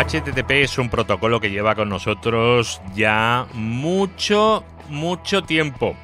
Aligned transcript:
HTTP 0.00 0.50
es 0.62 0.78
un 0.78 0.88
protocolo 0.88 1.40
que 1.40 1.50
lleva 1.50 1.74
con 1.74 1.90
nosotros 1.90 2.80
ya 2.94 3.46
mucho, 3.52 4.64
mucho 4.88 5.42
tiempo. 5.42 5.94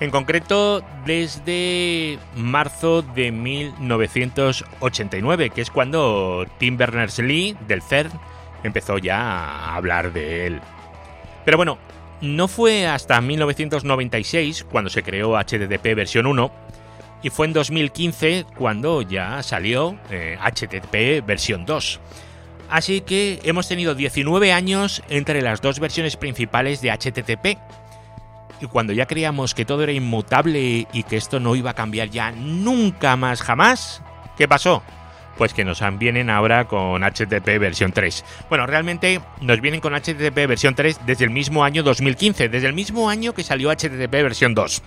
En 0.00 0.10
concreto, 0.10 0.82
desde 1.04 2.18
marzo 2.34 3.02
de 3.02 3.30
1989, 3.30 5.50
que 5.50 5.60
es 5.60 5.70
cuando 5.70 6.48
Tim 6.58 6.76
Berners-Lee 6.76 7.56
del 7.68 7.80
CERN 7.80 8.10
empezó 8.64 8.98
ya 8.98 9.20
a 9.20 9.76
hablar 9.76 10.12
de 10.12 10.48
él. 10.48 10.60
Pero 11.44 11.58
bueno, 11.58 11.78
no 12.20 12.48
fue 12.48 12.88
hasta 12.88 13.20
1996 13.20 14.66
cuando 14.68 14.90
se 14.90 15.04
creó 15.04 15.38
HTTP 15.38 15.94
versión 15.94 16.26
1 16.26 16.50
y 17.22 17.30
fue 17.30 17.46
en 17.46 17.52
2015 17.52 18.46
cuando 18.56 19.00
ya 19.00 19.44
salió 19.44 19.96
HTTP 20.10 20.94
eh, 20.94 21.22
versión 21.24 21.64
2. 21.64 22.00
Así 22.68 23.00
que 23.00 23.40
hemos 23.44 23.68
tenido 23.68 23.94
19 23.94 24.52
años 24.52 25.02
entre 25.08 25.42
las 25.42 25.60
dos 25.60 25.78
versiones 25.78 26.16
principales 26.16 26.80
de 26.80 26.90
HTTP. 26.90 27.58
Y 28.60 28.66
cuando 28.66 28.92
ya 28.92 29.06
creíamos 29.06 29.54
que 29.54 29.64
todo 29.64 29.82
era 29.82 29.92
inmutable 29.92 30.86
y 30.92 31.02
que 31.02 31.16
esto 31.16 31.40
no 31.40 31.54
iba 31.56 31.70
a 31.70 31.74
cambiar 31.74 32.10
ya 32.10 32.32
nunca 32.32 33.16
más 33.16 33.42
jamás, 33.42 34.02
¿qué 34.36 34.48
pasó? 34.48 34.82
Pues 35.36 35.52
que 35.52 35.66
nos 35.66 35.82
vienen 35.98 36.30
ahora 36.30 36.66
con 36.66 37.02
HTTP 37.02 37.58
versión 37.58 37.92
3. 37.92 38.24
Bueno, 38.48 38.66
realmente 38.66 39.20
nos 39.42 39.60
vienen 39.60 39.80
con 39.80 39.94
HTTP 39.94 40.46
versión 40.48 40.74
3 40.74 41.00
desde 41.04 41.24
el 41.24 41.30
mismo 41.30 41.62
año 41.62 41.82
2015, 41.82 42.48
desde 42.48 42.66
el 42.66 42.72
mismo 42.72 43.10
año 43.10 43.34
que 43.34 43.42
salió 43.42 43.70
HTTP 43.70 44.10
versión 44.10 44.54
2. 44.54 44.82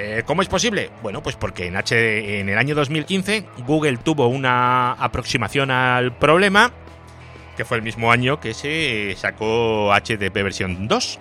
Eh, 0.00 0.22
¿Cómo 0.24 0.42
es 0.42 0.48
posible? 0.48 0.92
Bueno, 1.02 1.24
pues 1.24 1.34
porque 1.34 1.66
en, 1.66 1.74
en 1.74 2.48
el 2.48 2.56
año 2.56 2.76
2015 2.76 3.44
Google 3.66 3.96
tuvo 3.96 4.28
una 4.28 4.92
aproximación 4.92 5.72
al 5.72 6.16
problema, 6.16 6.70
que 7.56 7.64
fue 7.64 7.78
el 7.78 7.82
mismo 7.82 8.12
año 8.12 8.38
que 8.38 8.54
se 8.54 9.16
sacó 9.16 9.92
HTTP 9.92 10.34
versión 10.34 10.86
2. 10.86 11.18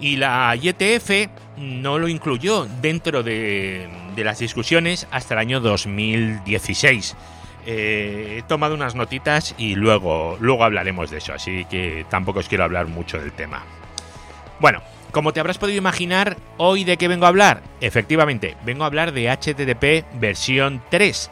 Y 0.00 0.16
la 0.16 0.56
IETF 0.56 1.30
no 1.56 2.00
lo 2.00 2.08
incluyó 2.08 2.66
dentro 2.82 3.22
de, 3.22 3.88
las 4.16 4.40
discusiones 4.40 5.06
hasta 5.12 5.34
el 5.34 5.40
año 5.40 5.60
2016. 5.60 7.16
Eh, 7.64 8.38
he 8.38 8.42
tomado 8.42 8.74
unas 8.74 8.96
notitas 8.96 9.54
y 9.56 9.76
luego, 9.76 10.36
luego 10.40 10.64
hablaremos 10.64 11.12
de 11.12 11.18
eso, 11.18 11.32
así 11.32 11.64
que 11.66 12.04
tampoco 12.10 12.40
os 12.40 12.48
quiero 12.48 12.64
hablar 12.64 12.88
mucho 12.88 13.20
del 13.20 13.30
tema. 13.30 13.62
Bueno, 14.58 14.82
como 15.10 15.32
te 15.32 15.40
habrás 15.40 15.58
podido 15.58 15.78
imaginar, 15.78 16.36
hoy 16.56 16.84
de 16.84 16.96
qué 16.96 17.08
vengo 17.08 17.26
a 17.26 17.28
hablar. 17.28 17.62
Efectivamente, 17.80 18.56
vengo 18.64 18.84
a 18.84 18.86
hablar 18.86 19.12
de 19.12 19.30
HTTP 19.30 20.04
versión 20.20 20.82
3. 20.90 21.30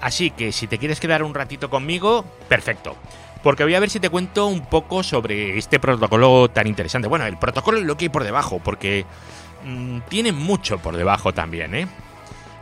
Así 0.00 0.30
que 0.30 0.52
si 0.52 0.66
te 0.66 0.78
quieres 0.78 1.00
quedar 1.00 1.22
un 1.22 1.34
ratito 1.34 1.70
conmigo, 1.70 2.24
perfecto. 2.48 2.96
Porque 3.42 3.64
voy 3.64 3.74
a 3.74 3.80
ver 3.80 3.90
si 3.90 4.00
te 4.00 4.10
cuento 4.10 4.46
un 4.46 4.66
poco 4.66 5.02
sobre 5.02 5.56
este 5.56 5.78
protocolo 5.78 6.48
tan 6.48 6.66
interesante. 6.66 7.08
Bueno, 7.08 7.26
el 7.26 7.38
protocolo 7.38 7.78
y 7.78 7.84
lo 7.84 7.96
que 7.96 8.06
hay 8.06 8.08
por 8.08 8.24
debajo, 8.24 8.60
porque 8.62 9.04
mm, 9.64 10.00
tiene 10.08 10.32
mucho 10.32 10.78
por 10.78 10.96
debajo 10.96 11.32
también, 11.32 11.74
¿eh? 11.74 11.86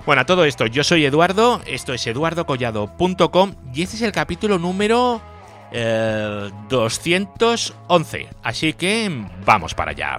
Bueno, 0.07 0.23
a 0.23 0.27
todo 0.27 0.45
esto, 0.45 0.67
yo 0.67 0.85
soy 0.85 1.07
Eduardo, 1.07 1.63
esto 1.65 1.95
es 1.95 2.07
eduardocollado.com 2.07 3.55
y 3.73 3.83
este 3.83 3.97
es 3.97 4.03
el 4.03 4.13
capítulo 4.13 4.59
número 4.59 5.23
211. 5.75 8.21
Eh, 8.21 8.29
Así 8.43 8.73
que 8.75 9.27
vamos 9.45 9.75
para 9.75 9.91
allá. 9.91 10.19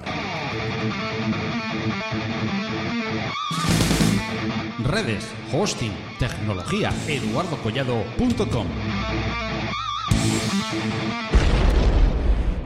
Redes, 4.84 5.34
hosting, 5.52 5.94
tecnología, 6.20 6.92
eduardocollado.com. 7.08 8.68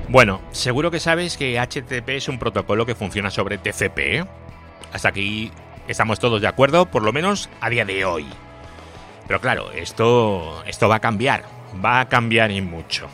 Bueno, 0.10 0.42
seguro 0.52 0.90
que 0.90 1.00
sabes 1.00 1.38
que 1.38 1.60
HTTP 1.60 2.10
es 2.10 2.28
un 2.28 2.40
protocolo 2.40 2.88
que 2.88 2.96
funciona 2.96 3.30
sobre 3.30 3.60
TCP. 3.60 4.00
¿eh? 4.00 4.26
Hasta 4.92 5.10
aquí 5.10 5.52
estamos 5.88 6.20
todos 6.20 6.42
de 6.42 6.48
acuerdo, 6.48 6.88
por 6.88 7.04
lo 7.04 7.14
menos 7.14 7.48
a 7.62 7.70
día 7.70 7.86
de 7.86 8.06
hoy. 8.06 8.26
Pero 9.28 9.40
claro, 9.40 9.72
esto, 9.72 10.64
esto 10.66 10.90
va 10.90 10.96
a 10.96 11.00
cambiar 11.00 11.59
va 11.84 12.02
a 12.02 12.10
cambiar 12.10 12.52
y 12.52 12.62
mucho. 12.62 13.08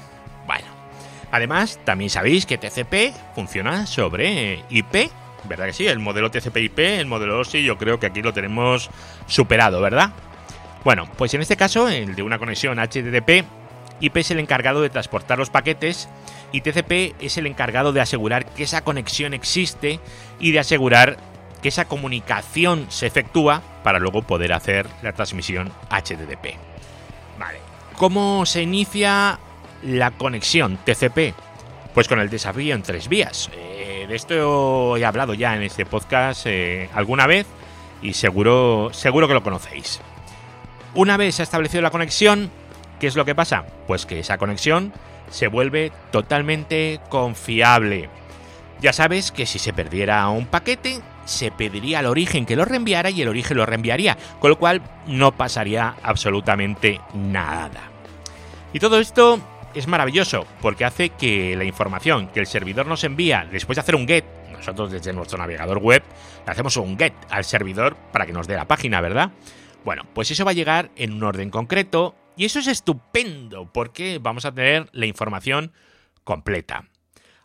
Bueno, 0.45 0.65
además 1.31 1.79
también 1.83 2.09
sabéis 2.09 2.45
que 2.45 2.57
TCP 2.57 3.13
funciona 3.33 3.85
sobre 3.85 4.63
IP, 4.69 5.09
¿verdad 5.45 5.67
que 5.67 5.73
sí? 5.73 5.87
El 5.87 5.99
modelo 5.99 6.31
TCP/IP, 6.31 6.99
el 6.99 7.05
modelo 7.05 7.39
OSI, 7.39 7.63
yo 7.63 7.77
creo 7.77 7.99
que 7.99 8.07
aquí 8.07 8.21
lo 8.21 8.33
tenemos 8.33 8.89
superado, 9.27 9.81
¿verdad? 9.81 10.11
Bueno, 10.83 11.09
pues 11.17 11.33
en 11.33 11.41
este 11.41 11.57
caso, 11.57 11.89
el 11.89 12.15
de 12.15 12.23
una 12.23 12.37
conexión 12.37 12.77
HTTP, 12.77 13.43
IP 14.01 14.17
es 14.17 14.31
el 14.31 14.39
encargado 14.39 14.81
de 14.81 14.89
transportar 14.89 15.37
los 15.37 15.49
paquetes 15.49 16.09
y 16.51 16.61
TCP 16.61 17.15
es 17.19 17.37
el 17.37 17.47
encargado 17.47 17.91
de 17.91 18.01
asegurar 18.01 18.45
que 18.45 18.63
esa 18.63 18.83
conexión 18.83 19.33
existe 19.33 19.99
y 20.39 20.51
de 20.51 20.59
asegurar 20.59 21.17
que 21.61 21.69
esa 21.69 21.85
comunicación 21.85 22.85
se 22.89 23.07
efectúa 23.07 23.63
para 23.83 23.97
luego 23.99 24.21
poder 24.21 24.53
hacer 24.53 24.87
la 25.01 25.13
transmisión 25.13 25.71
HTTP. 25.89 26.74
¿Cómo 27.97 28.45
se 28.45 28.61
inicia 28.61 29.39
la 29.81 30.11
conexión 30.11 30.77
TCP? 30.83 31.33
Pues 31.93 32.09
con 32.09 32.19
el 32.19 32.29
desafío 32.29 32.75
en 32.75 32.83
tres 32.83 33.07
vías. 33.07 33.49
Eh, 33.53 34.05
de 34.09 34.15
esto 34.15 34.97
he 34.97 35.05
hablado 35.05 35.33
ya 35.33 35.55
en 35.55 35.63
este 35.63 35.85
podcast 35.85 36.45
eh, 36.45 36.89
alguna 36.93 37.25
vez 37.25 37.47
y 38.01 38.13
seguro, 38.13 38.89
seguro 38.91 39.29
que 39.29 39.33
lo 39.33 39.43
conocéis. 39.43 40.01
Una 40.93 41.15
vez 41.15 41.35
se 41.35 41.41
ha 41.41 41.43
establecido 41.43 41.81
la 41.81 41.89
conexión, 41.89 42.51
¿qué 42.99 43.07
es 43.07 43.15
lo 43.15 43.23
que 43.23 43.33
pasa? 43.33 43.65
Pues 43.87 44.05
que 44.05 44.19
esa 44.19 44.37
conexión 44.37 44.91
se 45.29 45.47
vuelve 45.47 45.93
totalmente 46.11 46.99
confiable. 47.07 48.09
Ya 48.81 48.91
sabes 48.91 49.31
que 49.31 49.45
si 49.45 49.57
se 49.57 49.71
perdiera 49.71 50.27
un 50.27 50.47
paquete, 50.47 50.99
se 51.25 51.51
pediría 51.51 51.99
al 51.99 52.05
origen 52.05 52.45
que 52.45 52.55
lo 52.55 52.65
reenviara 52.65 53.09
y 53.09 53.21
el 53.21 53.27
origen 53.27 53.57
lo 53.57 53.65
reenviaría, 53.65 54.17
con 54.39 54.49
lo 54.49 54.57
cual 54.57 54.81
no 55.07 55.35
pasaría 55.35 55.95
absolutamente 56.01 57.01
nada. 57.13 57.91
Y 58.73 58.79
todo 58.79 58.99
esto 58.99 59.39
es 59.73 59.87
maravilloso 59.87 60.45
porque 60.61 60.85
hace 60.85 61.09
que 61.09 61.55
la 61.55 61.65
información 61.65 62.27
que 62.27 62.39
el 62.39 62.47
servidor 62.47 62.87
nos 62.87 63.03
envía 63.03 63.47
después 63.51 63.75
de 63.75 63.81
hacer 63.81 63.95
un 63.95 64.07
get, 64.07 64.25
nosotros 64.51 64.91
desde 64.91 65.13
nuestro 65.13 65.37
navegador 65.37 65.79
web 65.79 66.03
le 66.45 66.51
hacemos 66.51 66.77
un 66.77 66.97
get 66.97 67.13
al 67.29 67.43
servidor 67.43 67.95
para 68.11 68.25
que 68.25 68.33
nos 68.33 68.47
dé 68.47 68.55
la 68.55 68.67
página, 68.67 69.01
¿verdad? 69.01 69.31
Bueno, 69.83 70.03
pues 70.13 70.31
eso 70.31 70.45
va 70.45 70.51
a 70.51 70.55
llegar 70.55 70.91
en 70.95 71.13
un 71.13 71.23
orden 71.23 71.49
concreto 71.49 72.15
y 72.37 72.45
eso 72.45 72.59
es 72.59 72.67
estupendo 72.67 73.71
porque 73.71 74.19
vamos 74.21 74.45
a 74.45 74.53
tener 74.53 74.89
la 74.91 75.05
información 75.05 75.71
completa. 76.23 76.85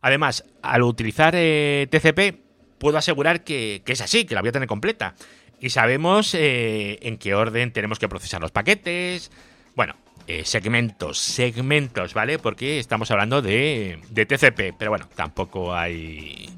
Además, 0.00 0.44
al 0.62 0.82
utilizar 0.82 1.34
eh, 1.36 1.86
TCP, 1.90 2.49
puedo 2.80 2.98
asegurar 2.98 3.44
que, 3.44 3.82
es 3.86 4.00
así, 4.00 4.24
que 4.24 4.34
la 4.34 4.40
voy 4.40 4.48
a 4.48 4.52
tener 4.52 4.66
completa. 4.66 5.14
Y 5.60 5.68
sabemos 5.68 6.34
eh, 6.34 6.98
en 7.02 7.18
qué 7.18 7.34
orden 7.34 7.72
tenemos 7.72 7.98
que 7.98 8.08
procesar 8.08 8.40
los 8.40 8.50
paquetes. 8.50 9.30
Bueno, 9.76 9.94
eh, 10.26 10.44
segmentos, 10.44 11.18
segmentos, 11.18 12.14
¿vale? 12.14 12.38
Porque 12.38 12.78
estamos 12.78 13.10
hablando 13.10 13.42
de, 13.42 14.00
de 14.08 14.26
TCP, 14.26 14.74
pero 14.78 14.90
bueno, 14.90 15.06
tampoco 15.14 15.74
hay 15.74 16.48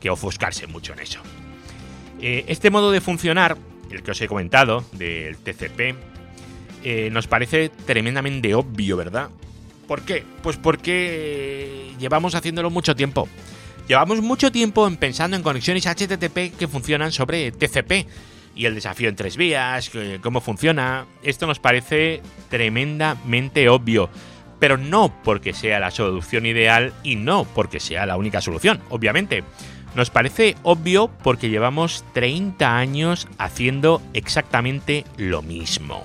que 0.00 0.08
ofuscarse 0.08 0.68
mucho 0.68 0.92
en 0.92 1.00
eso. 1.00 1.20
este 2.20 2.70
modo 2.70 2.92
de 2.92 3.00
funcionar, 3.00 3.58
el 3.90 4.04
que 4.04 4.12
os 4.12 4.20
he 4.20 4.28
comentado, 4.28 4.84
del 4.92 5.36
TCP, 5.38 5.96
nos 7.10 7.26
parece 7.26 7.70
tremendamente 7.84 8.54
obvio, 8.54 8.96
¿verdad? 8.96 9.30
¿Por 9.88 10.02
qué? 10.02 10.22
Pues 10.42 10.56
porque 10.56 11.92
llevamos 11.98 12.36
haciéndolo 12.36 12.70
mucho 12.70 12.94
tiempo. 12.94 13.28
Llevamos 13.88 14.20
mucho 14.20 14.50
tiempo 14.50 14.90
pensando 14.98 15.36
en 15.36 15.44
conexiones 15.44 15.86
HTTP 15.86 16.56
que 16.58 16.66
funcionan 16.66 17.12
sobre 17.12 17.52
TCP 17.52 18.08
y 18.56 18.66
el 18.66 18.74
desafío 18.74 19.08
en 19.08 19.14
tres 19.14 19.36
vías, 19.36 19.92
cómo 20.22 20.40
funciona. 20.40 21.06
Esto 21.22 21.46
nos 21.46 21.60
parece 21.60 22.20
tremendamente 22.48 23.68
obvio, 23.68 24.10
pero 24.58 24.76
no 24.76 25.14
porque 25.22 25.52
sea 25.52 25.78
la 25.78 25.92
solución 25.92 26.46
ideal 26.46 26.94
y 27.04 27.14
no 27.14 27.44
porque 27.44 27.78
sea 27.78 28.06
la 28.06 28.16
única 28.16 28.40
solución, 28.40 28.80
obviamente. 28.88 29.44
Nos 29.94 30.10
parece 30.10 30.56
obvio 30.64 31.08
porque 31.22 31.48
llevamos 31.48 32.04
30 32.12 32.76
años 32.76 33.28
haciendo 33.38 34.02
exactamente 34.14 35.04
lo 35.16 35.42
mismo. 35.42 36.02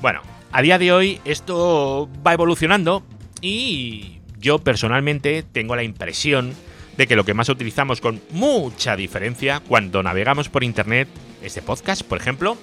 Bueno, 0.00 0.22
a 0.50 0.62
día 0.62 0.78
de 0.78 0.92
hoy 0.92 1.20
esto 1.26 2.08
va 2.26 2.32
evolucionando 2.32 3.04
y 3.42 4.21
yo 4.42 4.58
personalmente 4.58 5.42
tengo 5.42 5.76
la 5.76 5.84
impresión 5.84 6.52
de 6.98 7.06
que 7.06 7.16
lo 7.16 7.24
que 7.24 7.32
más 7.32 7.48
utilizamos 7.48 8.02
con 8.02 8.20
mucha 8.30 8.96
diferencia 8.96 9.60
cuando 9.66 10.02
navegamos 10.02 10.50
por 10.50 10.64
Internet, 10.64 11.08
este 11.42 11.62
podcast, 11.62 12.02
por 12.02 12.18
ejemplo, 12.18 12.58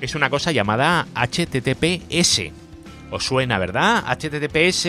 es 0.00 0.14
una 0.14 0.30
cosa 0.30 0.52
llamada 0.52 1.06
HTTPS. 1.14 2.52
¿Os 3.10 3.24
suena, 3.24 3.58
verdad? 3.58 4.04
HTTPS 4.06 4.86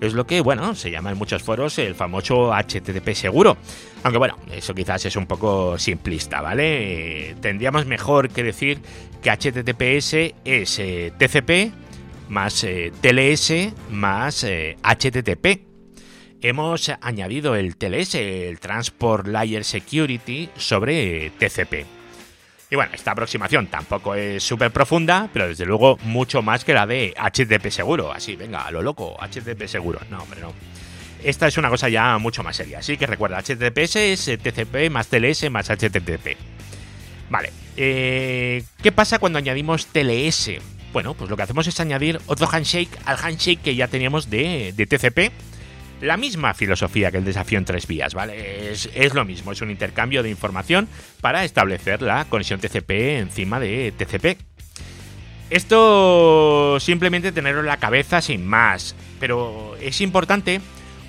es 0.00 0.12
lo 0.12 0.26
que, 0.26 0.40
bueno, 0.40 0.74
se 0.74 0.90
llama 0.90 1.10
en 1.10 1.18
muchos 1.18 1.42
foros 1.42 1.78
el 1.78 1.94
famoso 1.94 2.52
HTTP 2.52 3.12
seguro. 3.12 3.56
Aunque 4.02 4.18
bueno, 4.18 4.38
eso 4.52 4.74
quizás 4.74 5.04
es 5.04 5.16
un 5.16 5.26
poco 5.26 5.78
simplista, 5.78 6.40
¿vale? 6.40 7.36
tendríamos 7.40 7.86
mejor 7.86 8.30
que 8.30 8.42
decir 8.42 8.80
que 9.22 9.30
HTTPS 9.30 10.34
es 10.44 10.78
eh, 10.78 11.12
TCP 11.18 11.85
más 12.28 12.64
eh, 12.64 12.92
TLS 13.00 13.72
más 13.90 14.44
HTTP. 14.44 15.46
Eh, 15.46 15.66
Hemos 16.42 16.90
añadido 17.00 17.56
el 17.56 17.76
TLS, 17.76 18.14
el 18.16 18.60
Transport 18.60 19.26
Layer 19.26 19.64
Security, 19.64 20.50
sobre 20.56 21.30
TCP. 21.30 21.86
Y 22.70 22.76
bueno, 22.76 22.92
esta 22.94 23.12
aproximación 23.12 23.68
tampoco 23.68 24.14
es 24.14 24.42
súper 24.42 24.70
profunda, 24.70 25.30
pero 25.32 25.48
desde 25.48 25.64
luego 25.64 25.98
mucho 26.02 26.42
más 26.42 26.64
que 26.64 26.74
la 26.74 26.86
de 26.86 27.14
HTTP 27.16 27.70
seguro. 27.70 28.12
Así, 28.12 28.36
venga, 28.36 28.66
a 28.66 28.70
lo 28.70 28.82
loco, 28.82 29.16
HTTP 29.20 29.66
seguro. 29.66 30.00
No, 30.10 30.18
hombre, 30.18 30.40
no. 30.40 30.52
Esta 31.24 31.46
es 31.46 31.56
una 31.56 31.70
cosa 31.70 31.88
ya 31.88 32.18
mucho 32.18 32.42
más 32.42 32.56
seria. 32.56 32.80
Así 32.80 32.96
que 32.96 33.06
recuerda, 33.06 33.40
HTTPS 33.40 33.96
es 33.96 34.24
TCP 34.24 34.90
más 34.90 35.08
TLS 35.08 35.50
más 35.50 35.70
HTTP. 35.70 36.36
Vale, 37.30 37.52
eh, 37.76 38.62
¿qué 38.82 38.92
pasa 38.92 39.18
cuando 39.18 39.38
añadimos 39.38 39.86
TLS? 39.86 40.75
Bueno, 40.92 41.14
pues 41.14 41.30
lo 41.30 41.36
que 41.36 41.42
hacemos 41.42 41.66
es 41.66 41.78
añadir 41.80 42.20
otro 42.26 42.48
handshake 42.50 42.98
al 43.04 43.16
handshake 43.22 43.60
que 43.60 43.74
ya 43.74 43.88
teníamos 43.88 44.30
de, 44.30 44.72
TCP. 44.76 45.32
La 46.02 46.16
misma 46.16 46.52
filosofía 46.52 47.10
que 47.10 47.18
el 47.18 47.24
desafío 47.24 47.58
en 47.58 47.64
tres 47.64 47.86
vías, 47.86 48.14
¿vale? 48.14 48.72
Es, 48.72 48.90
es, 48.94 49.14
lo 49.14 49.24
mismo, 49.24 49.52
es 49.52 49.62
un 49.62 49.70
intercambio 49.70 50.22
de 50.22 50.30
información 50.30 50.88
para 51.20 51.44
establecer 51.44 52.02
la 52.02 52.26
conexión 52.26 52.60
TCP 52.60 52.90
encima 53.18 53.58
de 53.60 53.92
TCP. 53.96 54.38
Esto 55.48 56.78
simplemente 56.80 57.32
tenerlo 57.32 57.60
en 57.60 57.66
la 57.66 57.76
cabeza 57.76 58.20
sin 58.20 58.46
más, 58.46 58.94
pero 59.20 59.76
es 59.80 60.00
importante 60.00 60.60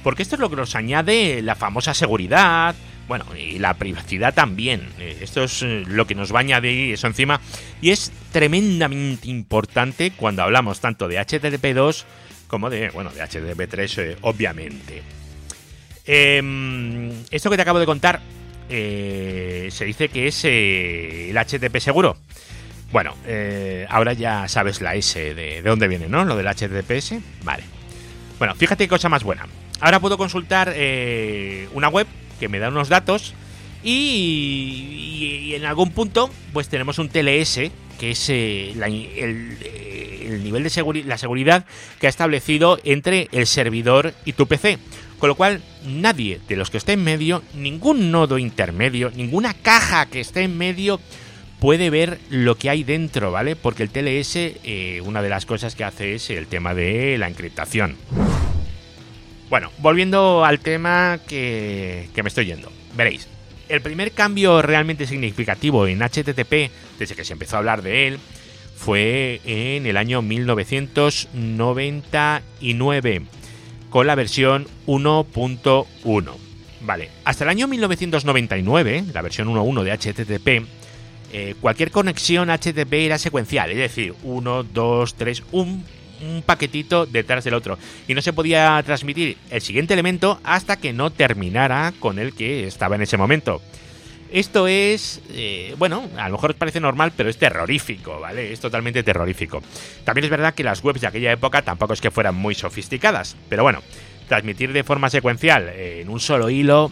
porque 0.03 0.23
esto 0.23 0.35
es 0.35 0.39
lo 0.39 0.49
que 0.49 0.55
nos 0.55 0.75
añade 0.75 1.41
la 1.41 1.55
famosa 1.55 1.93
seguridad, 1.93 2.75
bueno, 3.07 3.25
y 3.37 3.57
la 3.59 3.73
privacidad 3.75 4.33
también. 4.33 4.89
Eh, 4.99 5.19
esto 5.21 5.43
es 5.43 5.63
eh, 5.63 5.83
lo 5.87 6.05
que 6.05 6.15
nos 6.15 6.33
va 6.33 6.39
a 6.39 6.41
añadir 6.41 6.93
eso 6.93 7.07
encima. 7.07 7.39
Y 7.81 7.91
es 7.91 8.11
tremendamente 8.31 9.29
importante 9.29 10.11
cuando 10.11 10.43
hablamos 10.43 10.81
tanto 10.81 11.07
de 11.07 11.17
HTTP2 11.19 12.03
como 12.47 12.69
de, 12.69 12.89
bueno, 12.89 13.11
de 13.11 13.21
HTTP3, 13.21 14.01
eh, 14.01 14.17
obviamente. 14.21 15.01
Em, 16.05 17.11
esto 17.31 17.49
que 17.49 17.55
te 17.55 17.61
acabo 17.61 17.79
de 17.79 17.85
contar 17.85 18.21
se 18.69 19.85
dice 19.85 20.09
que 20.09 20.27
es 20.27 20.43
el 20.43 21.37
HTTP 21.37 21.79
seguro. 21.79 22.17
Bueno, 22.91 23.15
ahora 23.87 24.11
ya 24.11 24.45
sabes 24.49 24.81
la 24.81 24.95
S 24.95 25.17
de, 25.17 25.33
de 25.33 25.61
dónde 25.61 25.87
viene, 25.87 26.09
¿no? 26.09 26.25
Lo 26.25 26.35
del 26.35 26.47
HTTPS. 26.47 27.15
Vale. 27.43 27.63
Bueno, 28.39 28.55
fíjate 28.55 28.83
qué 28.83 28.89
cosa 28.89 29.07
más 29.07 29.23
buena. 29.23 29.47
Ahora 29.79 30.01
puedo 30.01 30.17
consultar 30.17 30.75
una 31.73 31.87
web 31.87 32.07
que 32.39 32.49
me 32.49 32.59
da 32.59 32.69
unos 32.69 32.89
datos 32.89 33.33
y, 33.83 35.53
en 35.53 35.65
algún 35.65 35.91
punto 35.91 36.29
pues 36.53 36.69
tenemos 36.69 36.99
un 36.99 37.09
TLS 37.09 37.71
que 37.99 38.11
es 38.11 38.29
eh, 38.29 38.73
eh, 38.75 40.27
el, 40.27 40.43
nivel 40.43 40.63
de 40.63 40.69
seguridad, 40.69 41.07
la 41.07 41.17
seguridad 41.17 41.65
que 41.99 42.07
ha 42.07 42.09
establecido 42.09 42.79
entre 42.83 43.27
el 43.31 43.47
servidor 43.47 44.13
y 44.25 44.33
tu 44.33 44.47
PC. 44.47 44.77
Con 45.17 45.29
lo 45.29 45.35
cual, 45.35 45.63
nadie 45.83 46.39
de 46.47 46.55
los 46.55 46.69
que 46.69 46.77
esté 46.77 46.93
en 46.93 47.03
medio, 47.03 47.41
ningún 47.55 48.11
nodo 48.11 48.37
intermedio, 48.37 49.11
ninguna 49.15 49.55
caja 49.55 50.05
que 50.05 50.19
esté 50.19 50.43
en 50.43 50.55
medio, 50.59 50.99
puede 51.59 51.89
ver 51.89 52.19
lo 52.29 52.55
que 52.55 52.69
hay 52.69 52.83
dentro, 52.83 53.31
¿vale? 53.31 53.55
Porque 53.55 53.81
el 53.81 53.89
TLS, 53.89 54.35
eh, 54.35 55.01
una 55.03 55.23
de 55.23 55.29
las 55.29 55.47
cosas 55.47 55.75
que 55.75 55.83
hace 55.83 56.15
es 56.15 56.29
el 56.29 56.45
tema 56.45 56.75
de 56.75 57.17
la 57.17 57.27
encriptación. 57.27 57.95
Bueno, 59.49 59.71
volviendo 59.77 60.43
al 60.43 60.59
tema 60.59 61.19
que, 61.27 62.09
me 62.15 62.27
estoy 62.27 62.47
yendo. 62.47 62.69
Veréis, 62.95 63.29
el 63.69 63.81
primer 63.81 64.11
cambio 64.11 64.61
realmente 64.61 65.07
significativo 65.07 65.87
en 65.87 65.99
HTTP, 65.99 66.69
desde 66.99 67.15
que 67.15 67.23
se 67.23 67.31
empezó 67.33 67.55
a 67.55 67.59
hablar 67.59 67.81
de 67.81 68.07
él, 68.07 68.19
fue 68.75 69.39
en 69.45 69.85
el 69.85 69.95
año 69.95 70.21
1999, 70.21 73.21
con 73.89 74.05
la 74.05 74.15
versión 74.15 74.67
1.1. 74.85 76.33
Vale, 76.81 77.09
hasta 77.23 77.45
el 77.45 77.49
año 77.49 77.67
1999, 77.67 79.05
la 79.13 79.21
versión 79.21 79.47
1.1 79.47 79.83
de 79.83 79.91
HTTP, 79.91 80.65
eh, 81.33 81.55
cualquier 81.59 81.91
conexión 81.91 82.49
HTTP 82.49 82.93
era 82.93 83.17
secuencial, 83.17 83.69
es 83.71 83.77
decir, 83.77 84.13
1, 84.23 84.63
2, 84.63 85.15
3, 85.15 85.43
un 85.51 85.83
un 86.21 86.41
paquetito 86.41 87.05
detrás 87.05 87.43
del 87.43 87.53
otro 87.53 87.77
y 88.07 88.13
no 88.13 88.21
se 88.21 88.33
podía 88.33 88.81
transmitir 88.85 89.37
el 89.49 89.61
siguiente 89.61 89.93
elemento 89.93 90.39
hasta 90.43 90.77
que 90.77 90.93
no 90.93 91.11
terminara 91.11 91.93
con 91.99 92.19
el 92.19 92.33
que 92.33 92.67
estaba 92.67 92.95
en 92.95 93.01
ese 93.01 93.17
momento. 93.17 93.61
Esto 94.31 94.67
es, 94.67 95.21
eh, 95.29 95.73
bueno, 95.77 96.09
a 96.17 96.27
lo 96.27 96.33
mejor 96.35 96.51
os 96.51 96.57
parece 96.57 96.81
normal, 96.81 97.13
pero 97.15 97.29
es 97.29 97.37
terrorífico, 97.37 98.19
¿vale? 98.19 98.51
Es 98.51 98.59
totalmente 98.59 99.01
terrorífico. 99.01 99.61
También 100.03 100.25
es 100.25 100.31
verdad 100.31 100.53
que 100.53 100.65
las 100.65 100.83
webs 100.83 100.99
de 100.99 101.07
aquella 101.07 101.31
época 101.31 101.61
tampoco 101.61 101.93
es 101.93 102.01
que 102.01 102.11
fueran 102.11 102.35
muy 102.35 102.53
sofisticadas, 102.53 103.37
pero 103.47 103.63
bueno, 103.63 103.81
transmitir 104.27 104.73
de 104.73 104.83
forma 104.83 105.09
secuencial 105.09 105.69
en 105.69 106.09
un 106.09 106.19
solo 106.19 106.49
hilo, 106.49 106.91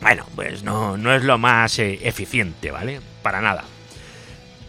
bueno, 0.00 0.24
pues 0.34 0.62
no, 0.62 0.96
no 0.96 1.14
es 1.14 1.24
lo 1.24 1.38
más 1.38 1.78
eh, 1.78 1.98
eficiente, 2.02 2.70
¿vale? 2.70 3.00
Para 3.22 3.40
nada. 3.40 3.64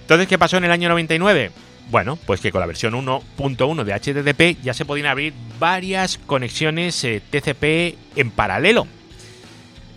Entonces, 0.02 0.28
¿qué 0.28 0.38
pasó 0.38 0.58
en 0.58 0.64
el 0.64 0.72
año 0.72 0.90
99? 0.90 1.52
Bueno, 1.90 2.18
pues 2.26 2.42
que 2.42 2.52
con 2.52 2.60
la 2.60 2.68
versión 2.68 2.94
1.1 2.94 3.84
de 3.84 3.94
HTTP 3.94 4.62
ya 4.62 4.74
se 4.74 4.84
podían 4.84 5.08
abrir 5.08 5.34
varias 5.58 6.18
conexiones 6.18 7.02
eh, 7.04 7.22
TCP 7.30 7.98
en 8.18 8.32
paralelo. 8.32 8.88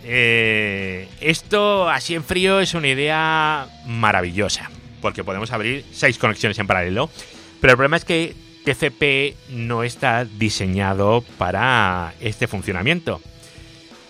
Eh, 0.03 1.09
esto 1.19 1.89
así 1.89 2.15
en 2.15 2.23
frío 2.23 2.59
es 2.59 2.73
una 2.73 2.87
idea 2.87 3.67
maravillosa, 3.85 4.71
porque 5.01 5.23
podemos 5.23 5.51
abrir 5.51 5.85
seis 5.91 6.17
conexiones 6.17 6.57
en 6.59 6.67
paralelo, 6.67 7.09
pero 7.59 7.71
el 7.71 7.77
problema 7.77 7.97
es 7.97 8.05
que 8.05 8.35
TCP 8.63 9.51
no 9.51 9.83
está 9.83 10.23
diseñado 10.25 11.23
para 11.37 12.13
este 12.21 12.47
funcionamiento. 12.47 13.21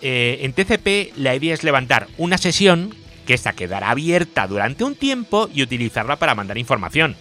Eh, 0.03 0.39
en 0.41 0.53
TCP 0.53 1.17
la 1.17 1.35
idea 1.35 1.53
es 1.53 1.63
levantar 1.63 2.07
una 2.17 2.37
sesión 2.37 2.95
que 3.25 3.33
esta 3.33 3.53
quedará 3.53 3.89
abierta 3.89 4.47
durante 4.47 4.83
un 4.83 4.95
tiempo 4.95 5.49
y 5.53 5.61
utilizarla 5.63 6.17
para 6.17 6.35
mandar 6.35 6.57
información. 6.57 7.15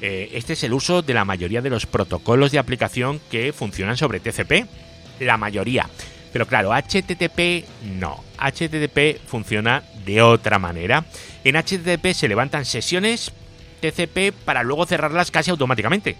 Eh, 0.00 0.30
este 0.34 0.52
es 0.52 0.62
el 0.64 0.72
uso 0.72 1.02
de 1.02 1.14
la 1.14 1.24
mayoría 1.24 1.62
de 1.62 1.70
los 1.70 1.86
protocolos 1.86 2.52
de 2.52 2.58
aplicación 2.58 3.20
que 3.30 3.52
funcionan 3.52 3.96
sobre 3.96 4.20
TCP. 4.20 4.66
La 5.20 5.36
mayoría. 5.36 5.88
Pero 6.32 6.46
claro, 6.46 6.72
HTTP 6.72 7.64
no. 7.98 8.22
HTTP 8.38 9.18
funciona 9.26 9.82
de 10.04 10.20
otra 10.22 10.58
manera. 10.58 11.04
En 11.44 11.56
HTTP 11.56 12.12
se 12.12 12.28
levantan 12.28 12.64
sesiones 12.64 13.32
TCP 13.80 14.32
para 14.44 14.62
luego 14.62 14.84
cerrarlas 14.84 15.30
casi 15.30 15.50
automáticamente. 15.50 16.16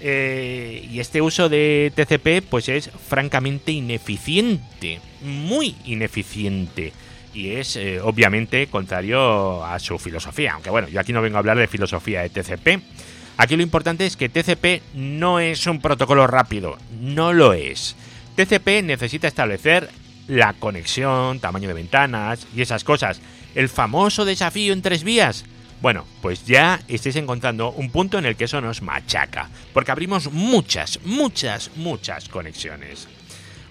Eh, 0.00 0.88
y 0.90 0.98
este 0.98 1.22
uso 1.22 1.48
de 1.48 1.92
TCP 1.94 2.44
pues 2.48 2.68
es 2.68 2.90
francamente 3.08 3.70
ineficiente. 3.70 5.00
Muy 5.20 5.76
ineficiente 5.84 6.92
y 7.34 7.52
es 7.52 7.76
eh, 7.76 8.00
obviamente 8.00 8.66
contrario 8.66 9.64
a 9.64 9.78
su 9.78 9.98
filosofía. 9.98 10.54
Aunque 10.54 10.70
bueno, 10.70 10.88
yo 10.88 11.00
aquí 11.00 11.12
no 11.12 11.22
vengo 11.22 11.36
a 11.36 11.40
hablar 11.40 11.58
de 11.58 11.66
filosofía 11.66 12.22
de 12.22 12.30
TCP. 12.30 12.82
Aquí 13.36 13.56
lo 13.56 13.62
importante 13.62 14.06
es 14.06 14.16
que 14.16 14.28
TCP 14.28 14.82
no 14.94 15.40
es 15.40 15.66
un 15.66 15.80
protocolo 15.80 16.26
rápido, 16.26 16.76
no 17.00 17.32
lo 17.32 17.52
es. 17.54 17.96
TCP 18.36 18.82
necesita 18.82 19.28
establecer 19.28 19.88
la 20.28 20.52
conexión, 20.54 21.40
tamaño 21.40 21.68
de 21.68 21.74
ventanas 21.74 22.46
y 22.54 22.62
esas 22.62 22.84
cosas. 22.84 23.20
El 23.54 23.68
famoso 23.68 24.24
desafío 24.24 24.72
en 24.72 24.82
tres 24.82 25.04
vías. 25.04 25.44
Bueno, 25.80 26.06
pues 26.20 26.46
ya 26.46 26.80
estáis 26.86 27.16
encontrando 27.16 27.72
un 27.72 27.90
punto 27.90 28.18
en 28.18 28.26
el 28.26 28.36
que 28.36 28.44
eso 28.44 28.60
nos 28.60 28.82
machaca, 28.82 29.50
porque 29.72 29.90
abrimos 29.90 30.30
muchas, 30.30 31.00
muchas, 31.04 31.72
muchas 31.74 32.28
conexiones. 32.28 33.08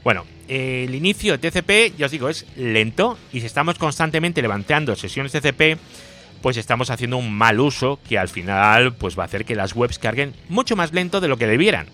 Bueno, 0.03 0.25
el 0.51 0.93
inicio 0.93 1.39
TCP, 1.39 1.96
ya 1.98 2.08
os 2.08 2.12
digo, 2.12 2.27
es 2.27 2.46
lento 2.58 3.17
y 3.31 3.39
si 3.39 3.46
estamos 3.46 3.77
constantemente 3.77 4.41
levantando 4.41 4.98
sesiones 4.98 5.31
TCP, 5.31 5.79
pues 6.41 6.58
estamos 6.58 6.89
haciendo 6.89 7.15
un 7.15 7.34
mal 7.34 7.62
uso 7.62 8.00
que 8.10 8.20
al 8.20 8.27
final 8.27 8.93
pues 8.96 9.17
va 9.17 9.24
a 9.24 9.27
hacer 9.27 9.46
que 9.46 9.55
las 9.55 9.74
webs 9.74 9.98
carguen 9.98 10.34
mucho 10.50 10.75
más 10.75 10.91
lento 10.91 11.22
de 11.22 11.29
lo 11.29 11.38
que 11.38 11.48
debieran. 11.48 11.88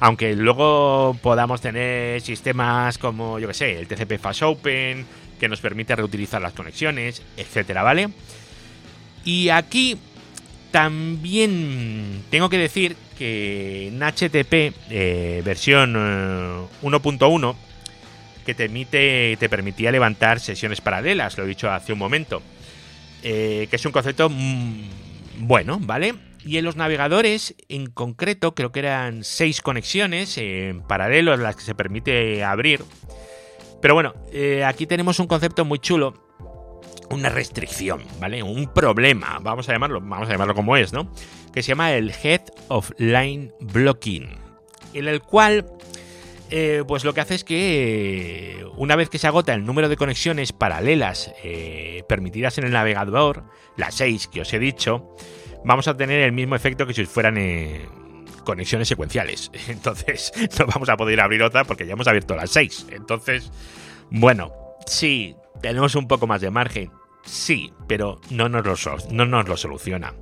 Aunque 0.00 0.34
luego 0.34 1.16
podamos 1.22 1.60
tener 1.60 2.20
sistemas 2.22 2.98
como, 2.98 3.38
yo 3.38 3.46
que 3.46 3.54
sé, 3.54 3.78
el 3.78 3.86
TCP 3.86 4.18
Fast 4.18 4.42
Open, 4.42 5.06
que 5.38 5.48
nos 5.48 5.60
permite 5.60 5.94
reutilizar 5.94 6.42
las 6.42 6.54
conexiones, 6.54 7.22
etcétera, 7.36 7.84
¿vale? 7.84 8.08
Y 9.24 9.50
aquí 9.50 9.96
también 10.72 12.24
tengo 12.30 12.48
que 12.50 12.58
decir 12.58 12.96
que 13.16 13.88
en 13.88 14.02
HTTP 14.02 14.74
eh, 14.90 15.40
versión 15.44 15.94
1.1 15.94 17.54
eh, 17.54 17.65
que 18.46 18.54
te, 18.54 19.36
te 19.36 19.48
permitía 19.48 19.90
levantar 19.90 20.40
sesiones 20.40 20.80
paralelas, 20.80 21.36
lo 21.36 21.44
he 21.44 21.48
dicho 21.48 21.70
hace 21.70 21.92
un 21.92 21.98
momento. 21.98 22.42
Eh, 23.22 23.66
que 23.68 23.76
es 23.76 23.84
un 23.84 23.92
concepto 23.92 24.30
mm, 24.30 24.88
bueno, 25.40 25.78
¿vale? 25.80 26.14
Y 26.44 26.58
en 26.58 26.64
los 26.64 26.76
navegadores, 26.76 27.56
en 27.68 27.86
concreto, 27.86 28.54
creo 28.54 28.70
que 28.70 28.78
eran 28.78 29.24
seis 29.24 29.60
conexiones 29.60 30.38
en 30.38 30.80
paralelo 30.82 31.32
a 31.32 31.36
las 31.36 31.56
que 31.56 31.62
se 31.62 31.74
permite 31.74 32.44
abrir. 32.44 32.84
Pero 33.82 33.94
bueno, 33.94 34.14
eh, 34.32 34.64
aquí 34.64 34.86
tenemos 34.86 35.18
un 35.18 35.26
concepto 35.26 35.64
muy 35.64 35.80
chulo 35.80 36.26
una 37.10 37.28
restricción, 37.28 38.02
¿vale? 38.20 38.42
Un 38.42 38.72
problema, 38.72 39.38
vamos 39.40 39.68
a 39.68 39.72
llamarlo, 39.72 40.00
vamos 40.00 40.28
a 40.28 40.32
llamarlo 40.32 40.54
como 40.54 40.76
es, 40.76 40.92
¿no? 40.92 41.10
Que 41.52 41.62
se 41.62 41.68
llama 41.68 41.92
el 41.92 42.10
Head 42.10 42.42
of 42.68 42.90
Line 42.98 43.52
Blocking, 43.60 44.28
en 44.92 45.08
el 45.08 45.22
cual 45.22 45.66
eh, 46.50 46.84
pues 46.86 47.04
lo 47.04 47.12
que 47.12 47.20
hace 47.20 47.34
es 47.34 47.44
que 47.44 48.60
eh, 48.60 48.64
una 48.76 48.96
vez 48.96 49.08
que 49.08 49.18
se 49.18 49.26
agota 49.26 49.52
el 49.54 49.64
número 49.64 49.88
de 49.88 49.96
conexiones 49.96 50.52
paralelas 50.52 51.32
eh, 51.42 52.04
permitidas 52.08 52.58
en 52.58 52.64
el 52.64 52.72
navegador, 52.72 53.44
las 53.76 53.94
6 53.96 54.28
que 54.28 54.42
os 54.42 54.52
he 54.52 54.58
dicho, 54.58 55.16
vamos 55.64 55.88
a 55.88 55.96
tener 55.96 56.20
el 56.20 56.32
mismo 56.32 56.54
efecto 56.54 56.86
que 56.86 56.94
si 56.94 57.04
fueran 57.06 57.36
conexiones 58.44 58.88
secuenciales. 58.88 59.50
Entonces 59.68 60.32
no 60.58 60.66
vamos 60.66 60.88
a 60.88 60.96
poder 60.96 61.20
abrir 61.20 61.42
otra 61.42 61.64
porque 61.64 61.86
ya 61.86 61.94
hemos 61.94 62.06
abierto 62.06 62.36
las 62.36 62.50
6. 62.50 62.86
Entonces, 62.90 63.50
bueno, 64.10 64.52
sí, 64.86 65.34
tenemos 65.60 65.94
un 65.96 66.06
poco 66.06 66.26
más 66.26 66.40
de 66.40 66.50
margen. 66.50 66.90
Sí, 67.24 67.72
pero 67.88 68.20
no 68.30 68.48
nos 68.48 68.64
lo, 68.64 69.56
soluciona. 69.56 70.14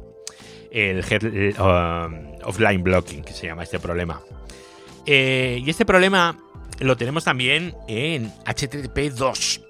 El 0.70 1.04
Head 1.04 1.60
of 2.42 2.58
Line 2.58 2.82
Blocking, 2.82 3.22
que 3.22 3.34
se 3.34 3.46
llama 3.46 3.62
este 3.62 3.78
problema. 3.78 4.22
Eh, 5.06 5.62
y 5.64 5.70
este 5.70 5.84
problema 5.84 6.36
lo 6.80 6.96
tenemos 6.96 7.24
también 7.24 7.74
en 7.88 8.32
HTTP 8.46 9.12
2. 9.14 9.60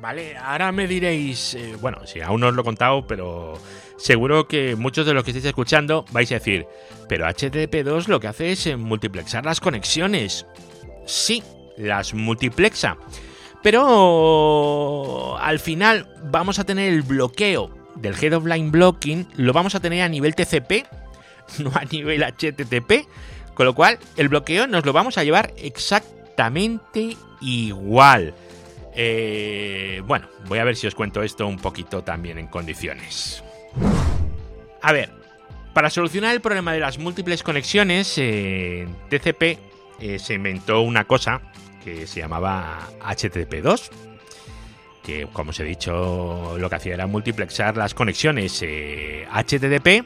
¿Vale? 0.00 0.36
Ahora 0.36 0.70
me 0.70 0.86
diréis, 0.86 1.54
eh, 1.54 1.76
bueno, 1.80 2.06
si 2.06 2.20
aún 2.20 2.40
no 2.40 2.48
os 2.48 2.54
lo 2.54 2.60
he 2.60 2.64
contado, 2.64 3.06
pero 3.06 3.54
seguro 3.96 4.46
que 4.46 4.76
muchos 4.76 5.06
de 5.06 5.14
los 5.14 5.24
que 5.24 5.30
estáis 5.30 5.46
escuchando 5.46 6.04
vais 6.12 6.30
a 6.30 6.34
decir, 6.34 6.66
pero 7.08 7.26
HTTP 7.26 7.82
2 7.82 8.08
lo 8.08 8.20
que 8.20 8.28
hace 8.28 8.52
es 8.52 8.66
eh, 8.66 8.76
multiplexar 8.76 9.46
las 9.46 9.60
conexiones. 9.60 10.46
Sí, 11.06 11.42
las 11.78 12.12
multiplexa. 12.12 12.98
Pero 13.62 15.38
al 15.40 15.58
final 15.58 16.06
vamos 16.24 16.58
a 16.58 16.64
tener 16.64 16.92
el 16.92 17.00
bloqueo 17.00 17.70
del 17.94 18.14
Head 18.14 18.34
of 18.34 18.44
Line 18.44 18.70
Blocking, 18.70 19.26
lo 19.36 19.54
vamos 19.54 19.74
a 19.74 19.80
tener 19.80 20.02
a 20.02 20.08
nivel 20.10 20.34
TCP, 20.34 20.86
no 21.60 21.72
a 21.74 21.84
nivel 21.84 22.22
HTTP. 22.22 23.08
Con 23.54 23.66
lo 23.66 23.74
cual, 23.74 23.98
el 24.16 24.28
bloqueo 24.28 24.66
nos 24.66 24.84
lo 24.84 24.92
vamos 24.92 25.16
a 25.16 25.24
llevar 25.24 25.54
exactamente 25.56 27.16
igual. 27.40 28.34
Eh, 28.94 30.02
bueno, 30.04 30.28
voy 30.46 30.58
a 30.58 30.64
ver 30.64 30.76
si 30.76 30.86
os 30.86 30.94
cuento 30.94 31.22
esto 31.22 31.46
un 31.46 31.58
poquito 31.58 32.02
también 32.02 32.38
en 32.38 32.46
condiciones. 32.46 33.42
A 34.82 34.92
ver, 34.92 35.10
para 35.72 35.90
solucionar 35.90 36.34
el 36.34 36.40
problema 36.40 36.72
de 36.72 36.80
las 36.80 36.98
múltiples 36.98 37.42
conexiones, 37.42 38.18
en 38.18 38.94
TCP 39.08 39.42
eh, 40.00 40.18
se 40.18 40.34
inventó 40.34 40.80
una 40.82 41.04
cosa 41.04 41.40
que 41.82 42.06
se 42.06 42.20
llamaba 42.20 42.88
HTTP2, 43.00 43.90
que 45.02 45.26
como 45.32 45.50
os 45.50 45.60
he 45.60 45.64
dicho, 45.64 46.56
lo 46.58 46.70
que 46.70 46.76
hacía 46.76 46.94
era 46.94 47.06
multiplexar 47.06 47.76
las 47.76 47.94
conexiones 47.94 48.54
HTTP 48.62 49.86
eh, 49.86 50.04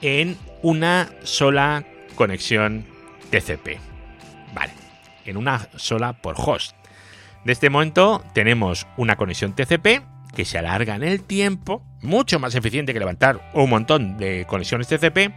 en 0.00 0.36
una 0.62 1.10
sola 1.22 1.84
conexión 2.14 2.84
TCP. 3.30 3.78
Vale, 4.54 4.72
en 5.24 5.36
una 5.36 5.68
sola 5.76 6.12
por 6.12 6.36
host. 6.38 6.76
De 7.44 7.52
este 7.52 7.70
momento 7.70 8.24
tenemos 8.32 8.86
una 8.96 9.16
conexión 9.16 9.54
TCP 9.54 10.02
que 10.34 10.44
se 10.44 10.58
alarga 10.58 10.96
en 10.96 11.02
el 11.02 11.22
tiempo, 11.22 11.82
mucho 12.02 12.38
más 12.38 12.54
eficiente 12.54 12.92
que 12.92 12.98
levantar 12.98 13.50
un 13.54 13.70
montón 13.70 14.16
de 14.18 14.46
conexiones 14.46 14.88
TCP. 14.88 15.32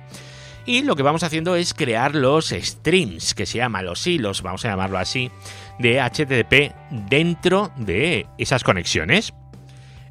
Y 0.66 0.84
lo 0.84 0.98
que 0.98 1.04
vamos 1.04 1.24
haciendo 1.24 1.56
es 1.56 1.74
crear 1.74 2.14
los 2.14 2.50
streams, 2.50 3.34
que 3.34 3.46
se 3.46 3.60
llaman 3.60 3.86
los 3.86 4.06
hilos, 4.06 4.42
vamos 4.42 4.66
a 4.66 4.70
llamarlo 4.70 4.98
así, 4.98 5.32
de 5.80 6.02
HTTP 6.02 6.76
dentro 7.10 7.72
de 7.78 8.28
esas 8.38 8.66
conexiones. 8.66 9.34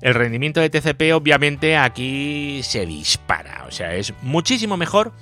El 0.01 0.15
rendimiento 0.15 0.61
de 0.61 0.71
TCP 0.71 1.13
obviamente 1.15 1.77
aquí 1.77 2.61
se 2.63 2.87
dispara, 2.87 3.65
o 3.69 3.71
sea, 3.71 3.95
es 3.95 4.15
muchísimo 4.23 4.77
mejor 4.77 5.13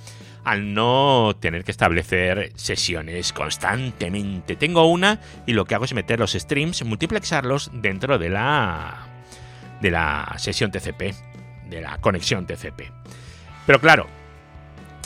al 0.45 0.75
no 0.75 1.35
tener 1.41 1.65
que 1.65 1.71
establecer 1.71 2.53
sesiones 2.55 3.33
constantemente. 3.33 4.57
Tengo 4.57 4.87
una 4.87 5.21
y 5.47 5.53
lo 5.53 5.65
que 5.65 5.75
hago 5.75 5.85
es 5.85 5.95
meter 5.95 6.21
los 6.21 6.33
streams, 6.33 6.85
multiplexarlos 6.85 7.71
dentro 7.73 8.19
de 8.19 8.29
la 8.29 9.09
de 9.81 9.91
la 9.91 10.35
sesión 10.39 10.71
TCP, 10.71 11.15
de 11.69 11.81
la 11.81 11.99
conexión 11.99 12.47
TCP. 12.47 12.91
Pero 13.67 13.81
claro, 13.81 14.07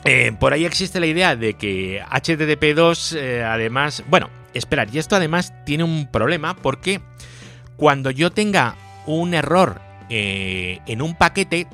eh, 0.05 0.33
por 0.39 0.53
ahí 0.53 0.65
existe 0.65 1.01
la 1.01 1.07
idea 1.07 1.37
de 1.37 1.55
que 1.55 2.03
HTTP2 2.03 3.17
eh, 3.17 3.45
además, 3.45 4.05
bueno, 4.09 4.31
esperar, 4.55 4.89
y 4.93 4.99
esto 4.99 5.17
además 5.17 5.53
tiene 5.65 5.85
un 5.85 6.11
problema 6.11 6.55
porque 6.55 7.01
cuando 7.77 8.11
yo 8.11 8.31
tenga 8.31 8.77
un 9.07 9.35
error 9.35 9.81
eh, 10.11 10.81
en 10.87 11.03
un 11.03 11.17
paquete, 11.17 11.67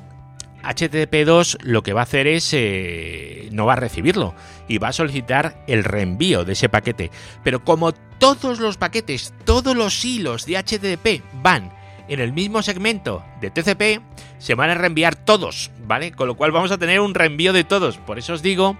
HTTP2 0.64 1.62
lo 1.62 1.82
que 1.82 1.92
va 1.92 2.00
a 2.00 2.04
hacer 2.04 2.26
es 2.26 2.50
eh, 2.52 3.48
no 3.52 3.66
va 3.66 3.74
a 3.74 3.76
recibirlo 3.76 4.34
y 4.68 4.78
va 4.78 4.88
a 4.88 4.92
solicitar 4.92 5.62
el 5.66 5.84
reenvío 5.84 6.44
de 6.44 6.52
ese 6.52 6.68
paquete. 6.68 7.10
Pero 7.42 7.64
como 7.64 7.92
todos 7.92 8.60
los 8.60 8.76
paquetes, 8.76 9.34
todos 9.44 9.76
los 9.76 10.04
hilos 10.04 10.46
de 10.46 10.56
HTTP 10.56 11.22
van 11.42 11.72
en 12.08 12.20
el 12.20 12.32
mismo 12.32 12.62
segmento 12.62 13.24
de 13.40 13.50
TCP, 13.50 14.02
se 14.38 14.54
van 14.54 14.70
a 14.70 14.74
reenviar 14.74 15.16
todos, 15.16 15.70
¿vale? 15.86 16.12
Con 16.12 16.28
lo 16.28 16.36
cual 16.36 16.52
vamos 16.52 16.70
a 16.70 16.78
tener 16.78 17.00
un 17.00 17.14
reenvío 17.14 17.52
de 17.52 17.64
todos. 17.64 17.98
Por 17.98 18.18
eso 18.18 18.34
os 18.34 18.42
digo 18.42 18.76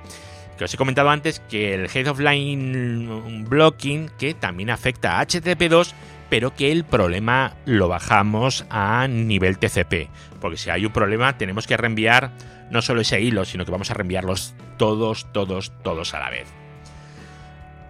que 0.58 0.64
os 0.64 0.74
he 0.74 0.76
comentado 0.76 1.10
antes 1.10 1.40
que 1.40 1.74
el 1.74 1.88
Head 1.92 2.08
of 2.08 2.20
Line 2.20 3.44
Blocking, 3.48 4.10
que 4.18 4.34
también 4.34 4.70
afecta 4.70 5.18
a 5.18 5.26
HTTP2, 5.26 5.92
pero 6.28 6.54
que 6.54 6.72
el 6.72 6.84
problema 6.84 7.54
lo 7.64 7.88
bajamos 7.88 8.66
a 8.70 9.06
nivel 9.08 9.58
TCP. 9.58 10.08
Porque 10.40 10.56
si 10.56 10.70
hay 10.70 10.84
un 10.84 10.92
problema, 10.92 11.38
tenemos 11.38 11.66
que 11.66 11.76
reenviar 11.76 12.30
no 12.70 12.82
solo 12.82 13.00
ese 13.00 13.20
hilo, 13.20 13.44
sino 13.44 13.64
que 13.64 13.70
vamos 13.70 13.90
a 13.90 13.94
reenviarlos 13.94 14.54
todos, 14.76 15.32
todos, 15.32 15.72
todos 15.82 16.14
a 16.14 16.20
la 16.20 16.30
vez. 16.30 16.48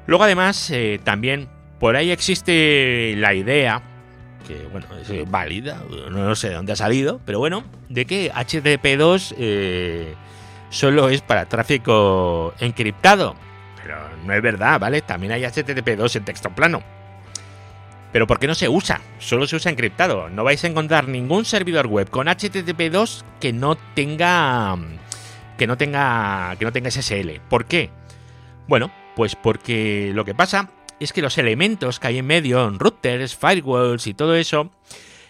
Luego, 0.06 0.24
además, 0.24 0.70
eh, 0.70 1.00
también 1.02 1.48
por 1.78 1.96
ahí 1.96 2.10
existe 2.10 3.14
la 3.16 3.34
idea, 3.34 3.82
que 4.46 4.66
bueno, 4.70 4.86
es 5.00 5.30
válida, 5.30 5.82
no 6.10 6.34
sé 6.34 6.50
de 6.50 6.54
dónde 6.54 6.72
ha 6.72 6.76
salido, 6.76 7.20
pero 7.24 7.38
bueno, 7.38 7.64
de 7.88 8.04
que 8.04 8.30
HTTP2 8.32 9.34
eh, 9.38 10.14
solo 10.70 11.08
es 11.08 11.22
para 11.22 11.46
tráfico 11.46 12.54
encriptado. 12.60 13.36
Pero 13.82 13.96
no 14.24 14.32
es 14.32 14.42
verdad, 14.42 14.80
¿vale? 14.80 15.02
También 15.02 15.32
hay 15.32 15.42
HTTP2 15.42 16.16
en 16.16 16.24
texto 16.24 16.50
plano. 16.50 16.82
Pero 18.14 18.28
¿por 18.28 18.38
qué 18.38 18.46
no 18.46 18.54
se 18.54 18.68
usa? 18.68 19.00
Solo 19.18 19.44
se 19.48 19.56
usa 19.56 19.72
encriptado. 19.72 20.28
No 20.30 20.44
vais 20.44 20.62
a 20.62 20.68
encontrar 20.68 21.08
ningún 21.08 21.44
servidor 21.44 21.88
web 21.88 22.08
con 22.10 22.28
HTTP2 22.28 23.24
que 23.40 23.52
no 23.52 23.74
tenga 23.74 24.78
que 25.58 25.66
no 25.66 25.76
tenga 25.76 26.54
que 26.56 26.64
no 26.64 26.70
tenga 26.70 26.92
SSL. 26.92 27.40
¿Por 27.50 27.64
qué? 27.64 27.90
Bueno, 28.68 28.92
pues 29.16 29.34
porque 29.34 30.12
lo 30.14 30.24
que 30.24 30.32
pasa 30.32 30.70
es 31.00 31.12
que 31.12 31.22
los 31.22 31.38
elementos 31.38 31.98
que 31.98 32.06
hay 32.06 32.18
en 32.18 32.26
medio, 32.28 32.68
en 32.68 32.78
routers, 32.78 33.34
firewalls 33.34 34.06
y 34.06 34.14
todo 34.14 34.36
eso, 34.36 34.70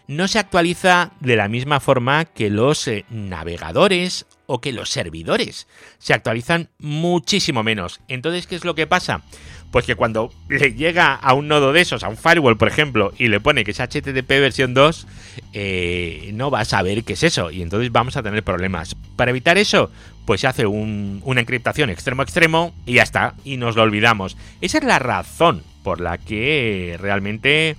no 0.06 0.28
se 0.28 0.38
actualiza 0.38 1.12
de 1.20 1.36
la 1.36 1.48
misma 1.48 1.80
forma 1.80 2.26
que 2.26 2.50
los 2.50 2.86
eh, 2.86 3.06
navegadores 3.08 4.26
o 4.46 4.60
que 4.60 4.72
los 4.72 4.90
servidores. 4.90 5.66
Se 5.98 6.14
actualizan 6.14 6.68
muchísimo 6.78 7.62
menos. 7.62 8.00
Entonces, 8.08 8.46
¿qué 8.46 8.56
es 8.56 8.64
lo 8.64 8.74
que 8.74 8.86
pasa? 8.86 9.22
Pues 9.70 9.86
que 9.86 9.96
cuando 9.96 10.32
le 10.48 10.74
llega 10.74 11.14
a 11.14 11.34
un 11.34 11.48
nodo 11.48 11.72
de 11.72 11.80
esos, 11.80 12.04
a 12.04 12.08
un 12.08 12.16
firewall, 12.16 12.56
por 12.56 12.68
ejemplo, 12.68 13.12
y 13.18 13.26
le 13.28 13.40
pone 13.40 13.64
que 13.64 13.72
es 13.72 13.80
HTTP 13.80 14.28
versión 14.28 14.72
2, 14.72 15.06
eh, 15.52 16.30
no 16.34 16.50
va 16.50 16.60
a 16.60 16.64
saber 16.64 17.02
qué 17.02 17.14
es 17.14 17.22
eso. 17.24 17.50
Y 17.50 17.60
entonces 17.62 17.90
vamos 17.90 18.16
a 18.16 18.22
tener 18.22 18.44
problemas. 18.44 18.94
Para 19.16 19.32
evitar 19.32 19.58
eso, 19.58 19.90
pues 20.26 20.42
se 20.42 20.46
hace 20.46 20.66
una 20.66 21.40
encriptación 21.40 21.90
extremo 21.90 22.22
a 22.22 22.24
extremo 22.24 22.74
y 22.86 22.94
ya 22.94 23.02
está. 23.02 23.34
Y 23.44 23.56
nos 23.56 23.74
lo 23.74 23.82
olvidamos. 23.82 24.36
Esa 24.60 24.78
es 24.78 24.84
la 24.84 25.00
razón 25.00 25.64
por 25.82 26.00
la 26.00 26.18
que 26.18 26.96
realmente 27.00 27.76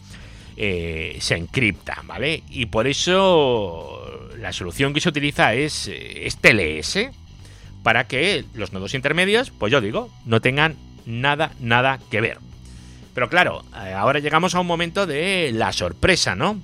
eh, 0.58 1.18
se 1.20 1.36
encripta, 1.36 2.02
¿vale? 2.06 2.44
Y 2.50 2.68
por 2.68 2.88
eso 2.88 4.05
la 4.40 4.54
solución 4.54 4.94
que 4.94 5.02
se 5.02 5.10
utiliza 5.10 5.54
es, 5.54 5.88
eh, 5.88 6.26
es 6.26 6.38
TLS 6.38 7.10
para 7.84 8.08
que 8.08 8.46
los 8.54 8.74
nodos 8.74 8.94
intermedios, 8.94 9.52
pues 9.52 9.72
yo 9.72 9.82
digo, 9.82 10.10
no 10.26 10.42
tengan 10.42 10.76
nada, 11.06 11.52
nada 11.60 12.00
que 12.10 12.22
ver. 12.22 12.40
Pero 13.14 13.30
claro, 13.30 13.64
eh, 13.86 13.94
ahora 13.94 14.20
llegamos 14.20 14.56
a 14.56 14.60
un 14.60 14.68
momento 14.68 15.06
de 15.06 15.52
la 15.54 15.72
sorpresa, 15.72 16.36
¿no? 16.36 16.60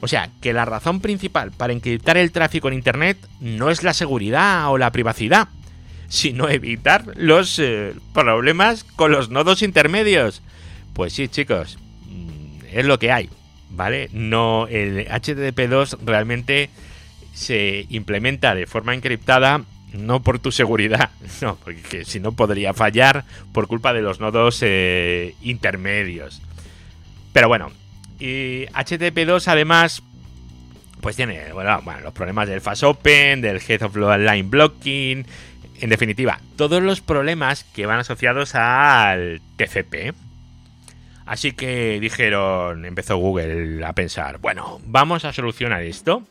O 0.00 0.08
sea, 0.08 0.30
que 0.40 0.52
la 0.52 0.64
razón 0.64 1.00
principal 1.00 1.52
para 1.52 1.72
encriptar 1.72 2.16
el 2.16 2.32
tráfico 2.32 2.68
en 2.68 2.74
Internet 2.74 3.18
no 3.40 3.70
es 3.70 3.82
la 3.82 3.92
seguridad 3.92 4.70
o 4.70 4.78
la 4.78 4.92
privacidad, 4.92 5.48
sino 6.08 6.48
evitar 6.48 7.04
los 7.16 7.58
eh, 7.58 7.94
problemas 8.14 8.84
con 8.84 9.12
los 9.12 9.28
nodos 9.28 9.62
intermedios. 9.62 10.40
Pues 10.94 11.12
sí, 11.12 11.28
chicos, 11.28 11.78
mm, 12.06 12.64
es 12.72 12.86
lo 12.86 12.98
que 12.98 13.12
hay, 13.12 13.28
¿vale? 13.70 14.08
No, 14.12 14.66
el 14.68 15.06
HTTP2 15.06 15.98
realmente 16.04 16.70
se 17.32 17.86
implementa 17.88 18.54
de 18.54 18.66
forma 18.66 18.94
encriptada 18.94 19.62
no 19.92 20.22
por 20.22 20.38
tu 20.38 20.52
seguridad, 20.52 21.10
no, 21.40 21.56
porque 21.56 22.04
si 22.04 22.20
no 22.20 22.32
podría 22.32 22.74
fallar 22.74 23.24
por 23.52 23.66
culpa 23.66 23.92
de 23.92 24.02
los 24.02 24.20
nodos 24.20 24.60
eh, 24.62 25.34
intermedios. 25.42 26.42
Pero 27.32 27.48
bueno, 27.48 27.70
y 28.18 28.66
HTTP2 28.66 29.48
además, 29.48 30.02
pues 31.00 31.16
tiene 31.16 31.52
bueno, 31.52 31.80
los 32.02 32.12
problemas 32.12 32.48
del 32.48 32.60
Fast 32.60 32.82
Open, 32.82 33.40
del 33.40 33.60
Head 33.66 33.82
of 33.82 33.96
Line 33.96 34.42
Blocking, 34.42 35.26
en 35.80 35.88
definitiva, 35.88 36.40
todos 36.56 36.82
los 36.82 37.00
problemas 37.00 37.64
que 37.64 37.86
van 37.86 38.00
asociados 38.00 38.54
al 38.54 39.40
TCP. 39.56 40.14
Así 41.24 41.52
que 41.52 41.98
dijeron, 42.00 42.84
empezó 42.84 43.16
Google 43.16 43.84
a 43.84 43.92
pensar, 43.92 44.38
bueno, 44.38 44.80
vamos 44.84 45.24
a 45.24 45.32
solucionar 45.32 45.82
esto. 45.82 46.24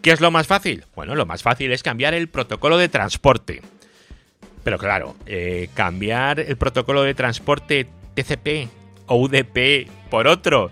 ¿Qué 0.00 0.10
es 0.10 0.20
lo 0.20 0.30
más 0.30 0.46
fácil? 0.46 0.84
Bueno, 0.94 1.14
lo 1.14 1.26
más 1.26 1.42
fácil 1.42 1.72
es 1.72 1.82
cambiar 1.82 2.14
el 2.14 2.28
protocolo 2.28 2.78
de 2.78 2.88
transporte. 2.88 3.62
Pero 4.64 4.78
claro, 4.78 5.16
eh, 5.26 5.68
cambiar 5.74 6.40
el 6.40 6.56
protocolo 6.56 7.02
de 7.02 7.14
transporte 7.14 7.86
TCP 8.14 8.68
o 9.06 9.16
UDP 9.16 9.88
por 10.10 10.26
otro, 10.26 10.70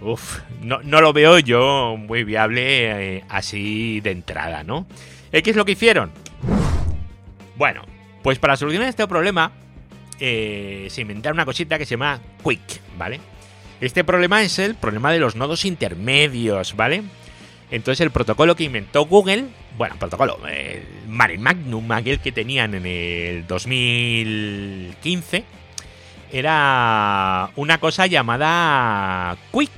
uf, 0.00 0.40
no, 0.60 0.80
lo 0.82 1.12
veo 1.12 1.38
yo 1.38 1.96
muy 1.96 2.24
viable 2.24 3.16
eh, 3.16 3.24
así 3.28 4.00
de 4.00 4.10
entrada, 4.10 4.64
¿no? 4.64 4.86
¿Qué 5.30 5.50
es 5.50 5.56
lo 5.56 5.64
que 5.64 5.72
hicieron? 5.72 6.10
Bueno, 7.56 7.82
pues 8.22 8.38
para 8.38 8.56
solucionar 8.56 8.88
este 8.88 9.06
problema 9.06 9.52
eh, 10.20 10.88
se 10.90 11.02
inventaron 11.02 11.36
una 11.36 11.44
cosita 11.44 11.78
que 11.78 11.84
se 11.84 11.92
llama 11.92 12.20
Quick, 12.42 12.80
¿vale? 12.96 13.20
Este 13.80 14.02
problema 14.02 14.42
es 14.42 14.58
el 14.58 14.74
problema 14.74 15.12
de 15.12 15.20
los 15.20 15.36
nodos 15.36 15.64
intermedios, 15.64 16.74
¿vale? 16.74 17.02
Entonces 17.70 18.00
el 18.00 18.10
protocolo 18.10 18.56
que 18.56 18.64
inventó 18.64 19.04
Google, 19.06 19.46
bueno, 19.76 19.96
protocolo, 19.98 20.38
el 20.48 20.82
Mare 21.06 21.38
Magnum, 21.38 21.92
aquel 21.92 22.20
que 22.20 22.32
tenían 22.32 22.74
en 22.74 22.86
el 22.86 23.46
2015, 23.46 25.44
era 26.32 27.50
una 27.56 27.78
cosa 27.78 28.06
llamada 28.06 29.36
Quick. 29.52 29.70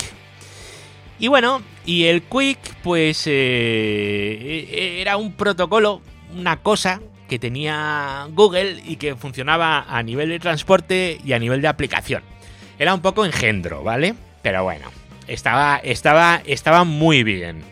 Y 1.19 1.29
bueno, 1.29 1.63
y 1.85 2.05
el 2.05 2.23
Quick 2.23 2.77
pues 2.83 3.25
eh, 3.27 5.01
era 5.01 5.17
un 5.17 5.33
protocolo, 5.33 6.01
una 6.35 6.59
cosa 6.59 7.01
que 7.29 7.39
tenía 7.39 8.27
Google 8.31 8.83
y 8.85 8.97
que 8.97 9.15
funcionaba 9.17 9.85
a 9.89 10.03
nivel 10.03 10.29
de 10.31 10.39
transporte 10.41 11.21
y 11.25 11.33
a 11.33 11.39
nivel 11.39 11.63
de 11.63 11.69
aplicación. 11.69 12.23
Era 12.79 12.95
un 12.95 13.03
poco 13.03 13.25
engendro, 13.25 13.83
¿vale? 13.83 14.15
Pero 14.43 14.65
bueno, 14.65 14.91
estaba, 15.27 15.77
estaba, 15.85 16.43
estaba 16.47 16.85
muy 16.85 17.23
bien. 17.23 17.63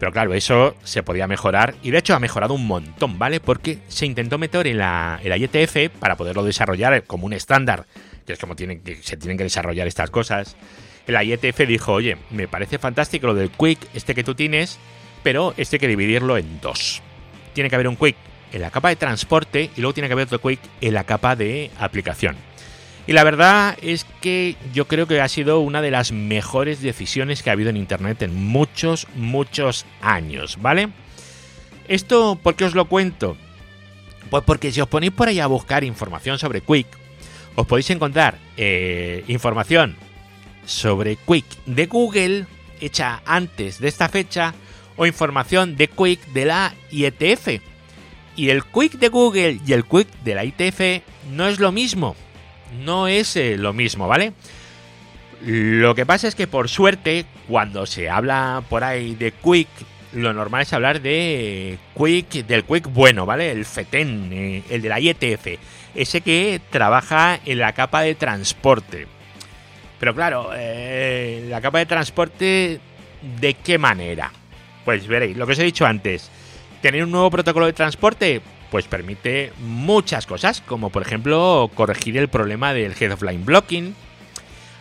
Pero 0.00 0.12
claro, 0.12 0.32
eso 0.32 0.74
se 0.82 1.02
podía 1.02 1.26
mejorar 1.26 1.74
y 1.82 1.90
de 1.90 1.98
hecho 1.98 2.14
ha 2.14 2.18
mejorado 2.18 2.54
un 2.54 2.66
montón, 2.66 3.18
¿vale? 3.18 3.38
Porque 3.38 3.80
se 3.88 4.06
intentó 4.06 4.38
meter 4.38 4.66
en 4.66 4.78
la, 4.78 5.20
IETF 5.22 5.90
para 5.98 6.16
poderlo 6.16 6.42
desarrollar 6.42 7.04
como 7.04 7.26
un 7.26 7.34
estándar, 7.34 7.84
que 8.26 8.32
es 8.32 8.38
como 8.38 8.54
se 8.56 9.16
tienen 9.18 9.36
que 9.36 9.44
desarrollar 9.44 9.86
estas 9.86 10.08
cosas. 10.08 10.56
La 11.06 11.22
IETF 11.22 11.66
dijo, 11.68 11.92
oye, 11.92 12.16
me 12.30 12.48
parece 12.48 12.78
fantástico 12.78 13.26
lo 13.26 13.34
del 13.34 13.50
Quick, 13.50 13.78
este 13.92 14.14
que 14.14 14.24
tú 14.24 14.34
tienes, 14.34 14.78
pero 15.22 15.52
este 15.58 15.76
hay 15.76 15.80
que 15.80 15.88
dividirlo 15.88 16.38
en 16.38 16.62
dos. 16.62 17.02
Tiene 17.52 17.68
que 17.68 17.76
haber 17.76 17.88
un 17.88 17.96
Quick 17.96 18.16
en 18.52 18.62
la 18.62 18.70
capa 18.70 18.88
de 18.88 18.96
transporte 18.96 19.68
y 19.76 19.82
luego 19.82 19.92
tiene 19.92 20.08
que 20.08 20.14
haber 20.14 20.28
otro 20.32 20.40
Quick 20.40 20.60
en 20.80 20.94
la 20.94 21.04
capa 21.04 21.36
de 21.36 21.70
aplicación. 21.78 22.36
Y 23.06 23.12
la 23.12 23.24
verdad 23.24 23.76
es 23.82 24.06
que 24.20 24.56
yo 24.72 24.86
creo 24.86 25.06
que 25.06 25.20
ha 25.20 25.28
sido 25.28 25.60
una 25.60 25.82
de 25.82 25.90
las 25.90 26.12
mejores 26.12 26.80
decisiones 26.80 27.42
que 27.42 27.50
ha 27.50 27.54
habido 27.54 27.70
en 27.70 27.76
Internet 27.76 28.22
en 28.22 28.34
muchos, 28.34 29.06
muchos 29.16 29.86
años, 30.00 30.58
¿vale? 30.60 30.90
¿Esto 31.88 32.38
por 32.40 32.54
qué 32.54 32.66
os 32.66 32.74
lo 32.74 32.84
cuento? 32.84 33.36
Pues 34.28 34.44
porque 34.44 34.70
si 34.70 34.80
os 34.80 34.88
ponéis 34.88 35.12
por 35.12 35.28
ahí 35.28 35.40
a 35.40 35.46
buscar 35.46 35.82
información 35.82 36.38
sobre 36.38 36.60
Quick, 36.60 36.86
os 37.56 37.66
podéis 37.66 37.90
encontrar 37.90 38.38
eh, 38.56 39.24
información 39.26 39.96
sobre 40.64 41.16
Quick 41.16 41.46
de 41.66 41.86
Google 41.86 42.46
hecha 42.80 43.22
antes 43.26 43.80
de 43.80 43.88
esta 43.88 44.08
fecha 44.08 44.54
o 44.96 45.06
información 45.06 45.76
de 45.76 45.88
Quick 45.88 46.26
de 46.28 46.44
la 46.44 46.74
IETF, 46.92 47.60
y 48.36 48.50
el 48.50 48.64
Quick 48.64 48.92
de 48.94 49.08
Google 49.08 49.60
y 49.66 49.72
el 49.72 49.84
Quick 49.84 50.08
de 50.24 50.34
la 50.34 50.44
ITF 50.44 51.02
no 51.32 51.46
es 51.46 51.58
lo 51.58 51.72
mismo. 51.72 52.16
No 52.78 53.08
es 53.08 53.36
eh, 53.36 53.56
lo 53.56 53.72
mismo, 53.72 54.08
¿vale? 54.08 54.32
Lo 55.44 55.94
que 55.94 56.06
pasa 56.06 56.28
es 56.28 56.34
que 56.34 56.46
por 56.46 56.68
suerte, 56.68 57.24
cuando 57.48 57.86
se 57.86 58.10
habla 58.10 58.62
por 58.68 58.84
ahí 58.84 59.14
de 59.14 59.32
Quick, 59.32 59.68
lo 60.12 60.32
normal 60.32 60.62
es 60.62 60.72
hablar 60.72 61.00
de 61.00 61.78
Quick, 61.96 62.46
del 62.46 62.64
Quick 62.64 62.92
bueno, 62.92 63.26
¿vale? 63.26 63.50
El 63.50 63.64
FETEN, 63.64 64.30
eh, 64.32 64.62
el 64.68 64.82
de 64.82 64.88
la 64.88 65.00
IETF, 65.00 65.58
ese 65.94 66.20
que 66.20 66.60
trabaja 66.70 67.40
en 67.44 67.58
la 67.58 67.72
capa 67.72 68.02
de 68.02 68.14
transporte. 68.14 69.06
Pero 69.98 70.14
claro, 70.14 70.50
eh, 70.54 71.46
la 71.48 71.60
capa 71.60 71.78
de 71.78 71.86
transporte, 71.86 72.80
¿de 73.40 73.54
qué 73.54 73.78
manera? 73.78 74.30
Pues 74.84 75.06
veréis, 75.06 75.36
lo 75.36 75.46
que 75.46 75.52
os 75.52 75.58
he 75.58 75.64
dicho 75.64 75.86
antes, 75.86 76.30
Tener 76.82 77.04
un 77.04 77.10
nuevo 77.10 77.30
protocolo 77.30 77.66
de 77.66 77.74
transporte 77.74 78.40
pues 78.70 78.86
permite 78.86 79.52
muchas 79.58 80.26
cosas, 80.26 80.60
como 80.60 80.90
por 80.90 81.02
ejemplo 81.02 81.70
corregir 81.74 82.16
el 82.16 82.28
problema 82.28 82.72
del 82.72 82.94
head 82.98 83.12
of 83.12 83.22
line 83.22 83.44
blocking, 83.44 83.94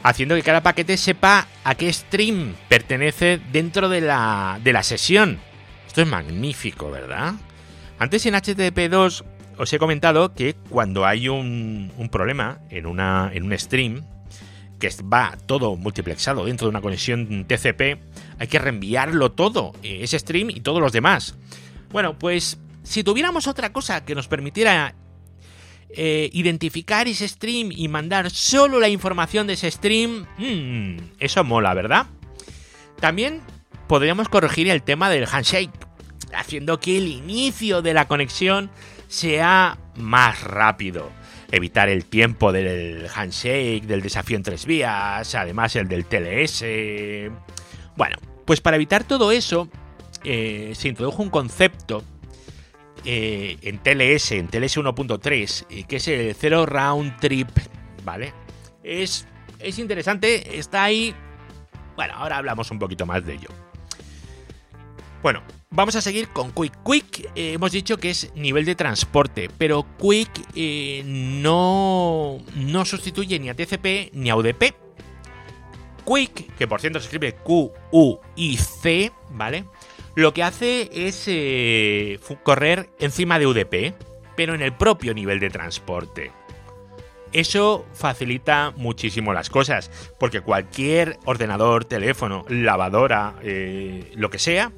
haciendo 0.03 0.35
que 0.35 0.43
cada 0.43 0.61
paquete 0.61 0.97
sepa 0.97 1.47
a 1.63 1.75
qué 1.75 1.91
stream 1.91 2.55
pertenece 2.67 3.39
dentro 3.51 3.89
de 3.89 4.01
la, 4.01 4.59
de 4.63 4.73
la 4.73 4.83
sesión. 4.83 5.39
Esto 5.87 6.01
es 6.01 6.07
magnífico, 6.07 6.91
¿verdad? 6.91 7.33
Antes 7.97 8.25
en 8.25 8.35
HTTP2 8.35 9.23
os 9.57 9.73
he 9.73 9.79
comentado 9.79 10.33
que 10.33 10.55
cuando 10.69 11.05
hay 11.05 11.27
un, 11.27 11.91
problema 12.11 12.59
en, 12.69 12.85
una, 12.85 13.29
en 13.33 13.43
un 13.43 13.57
stream, 13.59 14.05
que 14.79 14.89
va 15.03 15.37
todo 15.45 15.75
multiplexado 15.75 16.45
dentro 16.45 16.67
de 16.67 16.69
una 16.69 16.81
conexión 16.81 17.45
TCP, 17.45 17.99
hay 18.39 18.47
que 18.47 18.59
reenviarlo 18.59 19.33
todo, 19.33 19.73
eh, 19.83 19.99
ese 20.01 20.17
stream 20.17 20.49
y 20.49 20.61
todos 20.61 20.79
los 20.79 20.93
demás. 20.93 21.35
Bueno, 21.91 22.17
pues 22.17 22.57
si 22.89 23.03
tuviéramos 23.03 23.45
otra 23.45 23.71
cosa 23.71 24.03
que 24.03 24.15
nos 24.15 24.27
permitiera 24.27 24.95
eh, 25.91 26.27
identificar 26.33 27.07
ese 27.07 27.27
stream 27.27 27.69
y 27.71 27.87
mandar 27.87 28.31
solo 28.31 28.79
la 28.79 28.89
información 28.89 29.45
de 29.45 29.53
ese 29.53 29.69
stream, 29.69 30.25
mmm, 30.39 30.97
eso 31.19 31.43
mola, 31.43 31.75
¿verdad? 31.75 32.07
También 32.99 33.41
podríamos 33.87 34.27
corregir 34.27 34.67
el 34.69 34.81
tema 34.81 35.11
del 35.11 35.27
handshake, 35.31 35.69
haciendo 36.33 36.79
que 36.79 36.97
el 36.97 37.07
inicio 37.07 37.83
de 37.83 37.93
la 37.93 38.07
conexión 38.07 38.71
sea 39.07 39.77
más 39.95 40.41
rápido. 40.41 41.11
Evitar 41.51 41.89
el 41.89 42.05
tiempo 42.05 42.51
del 42.51 43.07
handshake, 43.13 43.83
del 43.83 44.01
desafío 44.01 44.35
en 44.35 44.41
tres 44.41 44.65
vías, 44.65 45.35
además 45.35 45.75
el 45.75 45.87
del 45.87 46.05
TLS. 46.05 46.63
Bueno, 47.95 48.17
pues 48.45 48.61
para 48.61 48.77
evitar 48.77 49.03
todo 49.03 49.31
eso, 49.31 49.69
eh, 50.23 50.73
se 50.73 50.87
introdujo 50.87 51.21
un 51.21 51.29
concepto 51.29 52.03
eh, 53.05 53.57
en 53.61 53.79
TLS, 53.79 54.31
en 54.33 54.47
TLS 54.47 54.77
1.3, 54.77 55.65
eh, 55.69 55.83
que 55.83 55.95
es 55.97 56.07
el 56.07 56.35
Zero 56.35 56.65
Round 56.65 57.19
Trip, 57.19 57.49
¿vale? 58.03 58.33
Es, 58.83 59.27
es 59.59 59.79
interesante, 59.79 60.57
está 60.57 60.83
ahí. 60.83 61.13
Bueno, 61.95 62.13
ahora 62.15 62.37
hablamos 62.37 62.71
un 62.71 62.79
poquito 62.79 63.05
más 63.05 63.25
de 63.25 63.33
ello. 63.33 63.49
Bueno, 65.21 65.43
vamos 65.69 65.95
a 65.95 66.01
seguir 66.01 66.29
con 66.29 66.51
Quick. 66.51 66.83
Quick 66.83 67.31
hemos 67.35 67.71
dicho 67.71 67.97
que 67.97 68.11
es 68.11 68.33
nivel 68.35 68.63
de 68.65 68.75
transporte, 68.75 69.49
pero 69.57 69.85
Quick 69.97 70.55
no, 71.05 72.37
no 72.55 72.85
sustituye 72.85 73.37
ni 73.39 73.49
a 73.49 73.53
TCP 73.53 74.13
ni 74.13 74.29
a 74.29 74.35
UDP. 74.37 74.73
Quick, 76.05 76.55
que 76.55 76.67
por 76.67 76.79
cierto 76.79 76.99
se 76.99 77.05
escribe 77.05 77.35
Q-U-I-C, 77.35 79.11
¿vale? 79.31 79.65
Lo 80.19 80.33
que 80.33 80.43
hace 80.43 80.89
es 80.93 81.23
eh, 81.27 82.19
correr 82.43 82.89
encima 82.99 83.39
de 83.39 83.47
UDP, 83.47 83.93
pero 84.35 84.53
en 84.53 84.61
el 84.61 84.73
propio 84.73 85.13
nivel 85.13 85.39
de 85.39 85.49
transporte. 85.49 86.31
Eso 87.31 87.85
facilita 87.93 88.73
muchísimo 88.75 89.33
las 89.33 89.49
cosas, 89.49 89.89
porque 90.19 90.41
cualquier 90.41 91.19
ordenador, 91.25 91.85
teléfono, 91.85 92.43
lavadora, 92.49 93.35
eh, 93.43 94.11
lo 94.15 94.29
que 94.29 94.39
sea, 94.39 94.73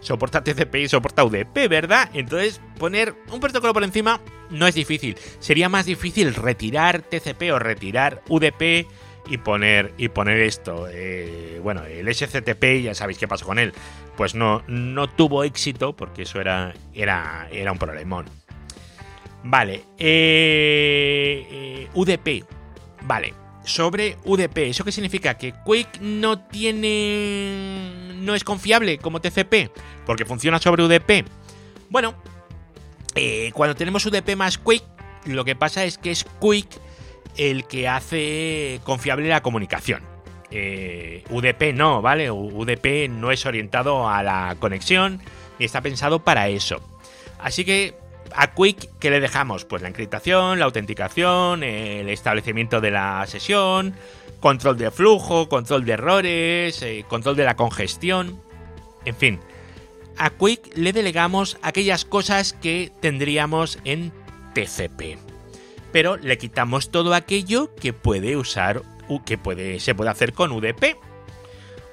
soporta 0.00 0.42
TCP 0.42 0.76
y 0.76 0.88
soporta 0.88 1.24
UDP, 1.24 1.68
¿verdad? 1.68 2.08
Entonces, 2.14 2.60
poner 2.78 3.14
un 3.30 3.40
protocolo 3.40 3.74
por 3.74 3.84
encima 3.84 4.20
no 4.50 4.66
es 4.66 4.74
difícil. 4.74 5.16
Sería 5.40 5.68
más 5.68 5.84
difícil 5.86 6.34
retirar 6.34 7.02
TCP 7.02 7.52
o 7.52 7.58
retirar 7.58 8.22
UDP 8.28 8.86
y 9.28 9.38
poner, 9.38 9.94
y 9.98 10.08
poner 10.08 10.40
esto. 10.40 10.86
Eh, 10.90 11.60
bueno, 11.62 11.84
el 11.84 12.12
SCTP, 12.12 12.82
ya 12.82 12.94
sabéis 12.94 13.18
qué 13.18 13.28
pasó 13.28 13.46
con 13.46 13.58
él. 13.58 13.72
Pues 14.16 14.34
no, 14.34 14.62
no 14.66 15.08
tuvo 15.08 15.44
éxito 15.44 15.94
porque 15.94 16.22
eso 16.22 16.40
era, 16.40 16.74
era, 16.94 17.48
era 17.50 17.72
un 17.72 17.78
problemón. 17.78 18.26
Vale, 19.44 19.84
eh, 19.98 21.46
eh, 21.50 21.88
UDP. 21.94 22.44
Vale, 23.02 23.34
sobre 23.64 24.16
UDP. 24.24 24.58
¿Eso 24.68 24.84
qué 24.84 24.92
significa? 24.92 25.34
Que 25.34 25.54
Quick 25.64 26.00
no 26.00 26.40
tiene. 26.40 28.14
no 28.16 28.34
es 28.34 28.42
confiable 28.44 28.98
como 28.98 29.20
TCP, 29.20 29.70
porque 30.04 30.24
funciona 30.24 30.58
sobre 30.58 30.82
UDP. 30.84 31.24
Bueno, 31.90 32.14
cuando 33.52 33.76
tenemos 33.76 34.04
UDP 34.04 34.34
más 34.36 34.58
Quick, 34.58 34.82
lo 35.26 35.44
que 35.44 35.54
pasa 35.54 35.84
es 35.84 35.98
que 35.98 36.10
es 36.10 36.24
Quick 36.40 36.85
el 37.36 37.66
que 37.66 37.88
hace 37.88 38.80
confiable 38.84 39.28
la 39.28 39.42
comunicación. 39.42 40.02
Eh, 40.50 41.24
UDP 41.30 41.74
no, 41.74 42.02
¿vale? 42.02 42.30
UDP 42.30 43.08
no 43.08 43.32
es 43.32 43.44
orientado 43.46 44.08
a 44.08 44.22
la 44.22 44.56
conexión 44.58 45.20
ni 45.58 45.64
está 45.64 45.80
pensado 45.80 46.20
para 46.20 46.48
eso. 46.48 46.80
Así 47.38 47.64
que 47.64 47.94
a 48.34 48.54
Quick, 48.54 48.88
¿qué 48.98 49.10
le 49.10 49.20
dejamos? 49.20 49.64
Pues 49.64 49.82
la 49.82 49.88
encriptación, 49.88 50.58
la 50.58 50.64
autenticación, 50.66 51.62
el 51.62 52.08
establecimiento 52.08 52.80
de 52.80 52.90
la 52.90 53.24
sesión, 53.26 53.94
control 54.40 54.76
de 54.76 54.90
flujo, 54.90 55.48
control 55.48 55.84
de 55.84 55.92
errores, 55.92 56.82
eh, 56.82 57.04
control 57.08 57.36
de 57.36 57.44
la 57.44 57.56
congestión, 57.56 58.40
en 59.04 59.16
fin. 59.16 59.40
A 60.18 60.30
Quick 60.30 60.76
le 60.76 60.92
delegamos 60.92 61.58
aquellas 61.62 62.04
cosas 62.04 62.52
que 62.54 62.90
tendríamos 63.00 63.78
en 63.84 64.12
TCP. 64.54 65.35
Pero 65.96 66.18
le 66.18 66.36
quitamos 66.36 66.90
todo 66.90 67.14
aquello 67.14 67.74
que 67.74 67.94
puede 67.94 68.36
usar, 68.36 68.82
que 69.24 69.38
puede, 69.38 69.80
se 69.80 69.94
puede 69.94 70.10
hacer 70.10 70.34
con 70.34 70.52
UDP. 70.52 70.98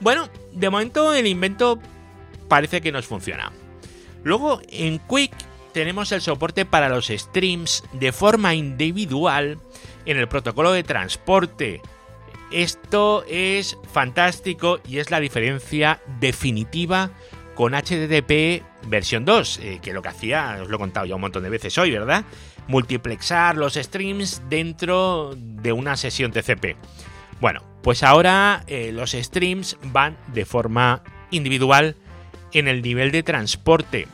Bueno, 0.02 0.28
de 0.52 0.70
momento 0.70 1.14
el 1.14 1.26
invento 1.26 1.80
parece 2.50 2.82
que 2.82 2.92
nos 2.92 3.06
funciona. 3.06 3.54
Luego 4.26 4.60
en 4.68 5.00
Quick 5.00 5.32
tenemos 5.72 6.12
el 6.12 6.20
soporte 6.20 6.66
para 6.66 6.90
los 6.90 7.08
streams 7.08 7.86
de 7.94 8.12
forma 8.12 8.56
individual 8.56 9.58
en 10.06 10.18
el 10.18 10.28
protocolo 10.28 10.74
de 10.74 10.84
transporte. 10.84 11.82
Esto 12.52 13.24
es 13.30 13.78
fantástico 13.94 14.82
y 14.86 14.98
es 14.98 15.12
la 15.12 15.22
diferencia 15.22 16.02
definitiva 16.20 17.10
con 17.56 17.74
HTTP 17.74 18.64
versión 18.88 19.24
2, 19.24 19.60
eh, 19.60 19.80
que 19.82 19.94
lo 19.94 20.02
que 20.02 20.10
hacía, 20.10 20.60
os 20.62 20.68
lo 20.68 20.76
he 20.76 20.80
contado 20.80 21.06
ya 21.06 21.16
un 21.16 21.22
montón 21.22 21.44
de 21.44 21.50
veces 21.50 21.78
hoy, 21.78 21.92
¿verdad? 21.92 22.26
Multiplexar 22.68 23.58
los 23.58 23.74
streams 23.76 24.42
dentro 24.50 25.36
de 25.38 25.74
una 25.74 25.98
sesión 25.98 26.32
TCP. 26.32 26.76
Bueno, 27.42 27.62
pues 27.82 28.04
ahora 28.04 28.64
eh, 28.68 28.92
los 28.94 29.12
streams 29.12 29.78
van 29.84 30.18
de 30.34 30.46
forma 30.46 31.04
individual 31.32 31.96
en 32.54 32.68
el 32.68 32.82
nivel 32.82 33.12
de 33.12 33.24
transporte. 33.24 34.08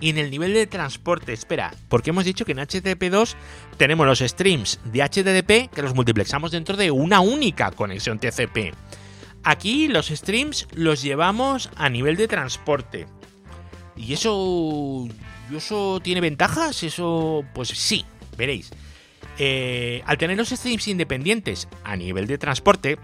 Y 0.00 0.10
en 0.10 0.18
el 0.18 0.32
nivel 0.32 0.52
de 0.52 0.66
transporte, 0.66 1.32
espera, 1.32 1.72
porque 1.88 2.10
hemos 2.10 2.24
dicho 2.24 2.44
que 2.44 2.52
en 2.52 2.58
HTTP2 2.58 3.34
tenemos 3.76 4.04
los 4.04 4.18
streams 4.18 4.80
de 4.84 5.00
HTTP 5.00 5.72
que 5.72 5.82
los 5.82 5.94
multiplexamos 5.94 6.50
dentro 6.50 6.76
de 6.76 6.90
una 6.90 7.20
única 7.20 7.70
conexión 7.70 8.18
TCP. 8.18 8.74
Aquí 9.44 9.86
los 9.86 10.08
streams 10.08 10.66
los 10.74 11.02
llevamos 11.02 11.70
a 11.76 11.88
nivel 11.88 12.16
de 12.16 12.26
transporte. 12.26 13.06
¿Y 13.96 14.12
eso, 14.12 15.06
eso 15.50 16.00
tiene 16.02 16.20
ventajas? 16.20 16.82
Eso, 16.82 17.44
pues 17.54 17.68
sí, 17.68 18.04
veréis. 18.36 18.70
Eh, 19.38 20.02
al 20.06 20.18
tener 20.18 20.36
los 20.36 20.50
streams 20.50 20.88
independientes 20.88 21.68
a 21.84 21.96
nivel 21.96 22.26
de 22.26 22.38
transporte, 22.38 22.98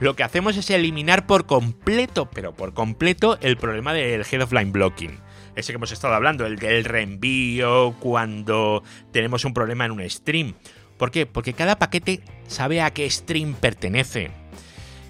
lo 0.00 0.14
que 0.14 0.22
hacemos 0.22 0.56
es 0.56 0.70
eliminar 0.70 1.26
por 1.26 1.46
completo, 1.46 2.30
pero 2.30 2.54
por 2.54 2.72
completo, 2.72 3.38
el 3.40 3.56
problema 3.56 3.92
del 3.92 4.24
head 4.30 4.42
of 4.42 4.52
line 4.52 4.70
blocking. 4.70 5.18
Ese 5.56 5.72
que 5.72 5.76
hemos 5.76 5.90
estado 5.90 6.14
hablando, 6.14 6.46
el 6.46 6.56
del 6.56 6.84
reenvío, 6.84 7.96
cuando 7.98 8.84
tenemos 9.12 9.44
un 9.44 9.54
problema 9.54 9.84
en 9.84 9.90
un 9.90 10.08
stream. 10.08 10.54
¿Por 10.96 11.10
qué? 11.10 11.26
Porque 11.26 11.52
cada 11.52 11.78
paquete 11.78 12.20
sabe 12.46 12.80
a 12.80 12.92
qué 12.92 13.10
stream 13.10 13.54
pertenece. 13.54 14.30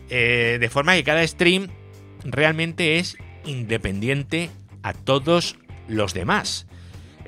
Eh, 0.08 0.56
de 0.58 0.70
forma 0.70 0.94
que 0.94 1.04
cada 1.04 1.26
stream 1.26 1.68
realmente 2.24 2.98
es 2.98 3.18
independiente 3.44 4.50
a 4.82 4.94
todos 4.94 5.58
los 5.88 6.14
demás. 6.14 6.66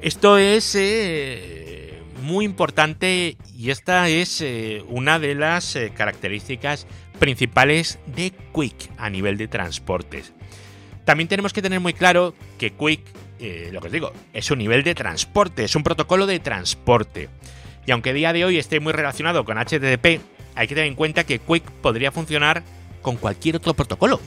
Esto 0.03 0.39
es 0.39 0.75
eh, 0.77 2.01
muy 2.23 2.45
importante 2.45 3.37
y 3.57 3.71
esta 3.71 4.09
es 4.09 4.41
eh, 4.41 4.83
una 4.89 5.19
de 5.19 5.35
las 5.35 5.79
características 5.97 6.87
principales 7.19 7.99
de 8.07 8.33
Quick 8.55 8.91
a 8.97 9.11
nivel 9.11 9.37
de 9.37 9.49
transportes. 9.49 10.33
También 11.05 11.29
tenemos 11.29 11.53
que 11.53 11.63
tener 11.63 11.81
muy 11.81 11.93
claro 11.93 12.35
que 12.59 12.73
Quick, 12.73 13.01
lo 13.73 13.81
que 13.81 13.87
os 13.87 13.93
digo, 13.93 14.13
es 14.33 14.51
un 14.51 14.59
nivel 14.59 14.85
de 14.85 14.95
transporte, 14.95 15.65
es 15.65 15.75
un 15.75 15.83
protocolo 15.83 16.27
de 16.27 16.39
transporte. 16.39 17.29
Y 17.87 17.93
aunque 17.93 18.11
a 18.11 18.13
día 18.13 18.33
de 18.33 18.45
hoy 18.45 18.59
esté 18.59 18.81
muy 18.81 18.93
relacionado 18.93 19.45
con 19.45 19.59
HTTP, 19.59 20.21
hay 20.55 20.69
que 20.69 20.75
tener 20.75 20.87
en 20.87 20.95
cuenta 20.95 21.25
que 21.25 21.39
Quick 21.39 21.65
podría 21.83 22.13
funcionar 22.13 22.63
con 23.03 23.17
cualquier 23.17 23.57
otro 23.57 23.75
protocolo. 23.75 24.21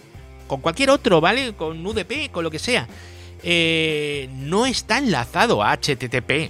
Con 0.48 0.62
cualquier 0.62 0.90
otro, 0.90 1.22
¿vale? 1.22 1.54
Con 1.54 1.86
UDP, 1.86 2.32
con 2.32 2.44
lo 2.44 2.52
que 2.52 2.60
sea. 2.60 2.88
Eh, 3.44 4.30
no 4.34 4.66
está 4.66 4.98
enlazado 4.98 5.64
a 5.64 5.72
HTTP. 5.74 6.50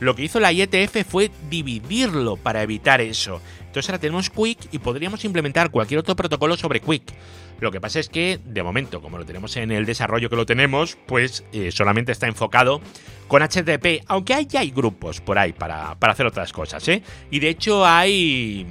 Lo 0.00 0.14
que 0.14 0.22
hizo 0.22 0.38
la 0.38 0.52
IETF 0.52 1.04
fue 1.08 1.30
dividirlo 1.50 2.36
para 2.36 2.62
evitar 2.62 3.00
eso. 3.00 3.40
Entonces 3.66 3.90
ahora 3.90 4.00
tenemos 4.00 4.30
Quick 4.30 4.72
y 4.72 4.78
podríamos 4.78 5.24
implementar 5.24 5.70
cualquier 5.70 6.00
otro 6.00 6.14
protocolo 6.14 6.56
sobre 6.56 6.80
Quick. 6.80 7.12
Lo 7.60 7.72
que 7.72 7.80
pasa 7.80 7.98
es 7.98 8.08
que, 8.08 8.38
de 8.44 8.62
momento, 8.62 9.02
como 9.02 9.18
lo 9.18 9.26
tenemos 9.26 9.56
en 9.56 9.72
el 9.72 9.84
desarrollo 9.84 10.30
que 10.30 10.36
lo 10.36 10.46
tenemos, 10.46 10.96
pues 11.06 11.44
eh, 11.52 11.72
solamente 11.72 12.12
está 12.12 12.28
enfocado 12.28 12.80
con 13.26 13.42
HTTP, 13.42 14.04
aunque 14.06 14.34
hay, 14.34 14.46
hay 14.56 14.70
grupos 14.70 15.20
por 15.20 15.38
ahí 15.38 15.52
para, 15.52 15.96
para 15.96 16.12
hacer 16.12 16.26
otras 16.26 16.52
cosas, 16.52 16.86
¿eh? 16.88 17.02
Y 17.30 17.40
de 17.40 17.48
hecho 17.48 17.84
hay, 17.84 18.66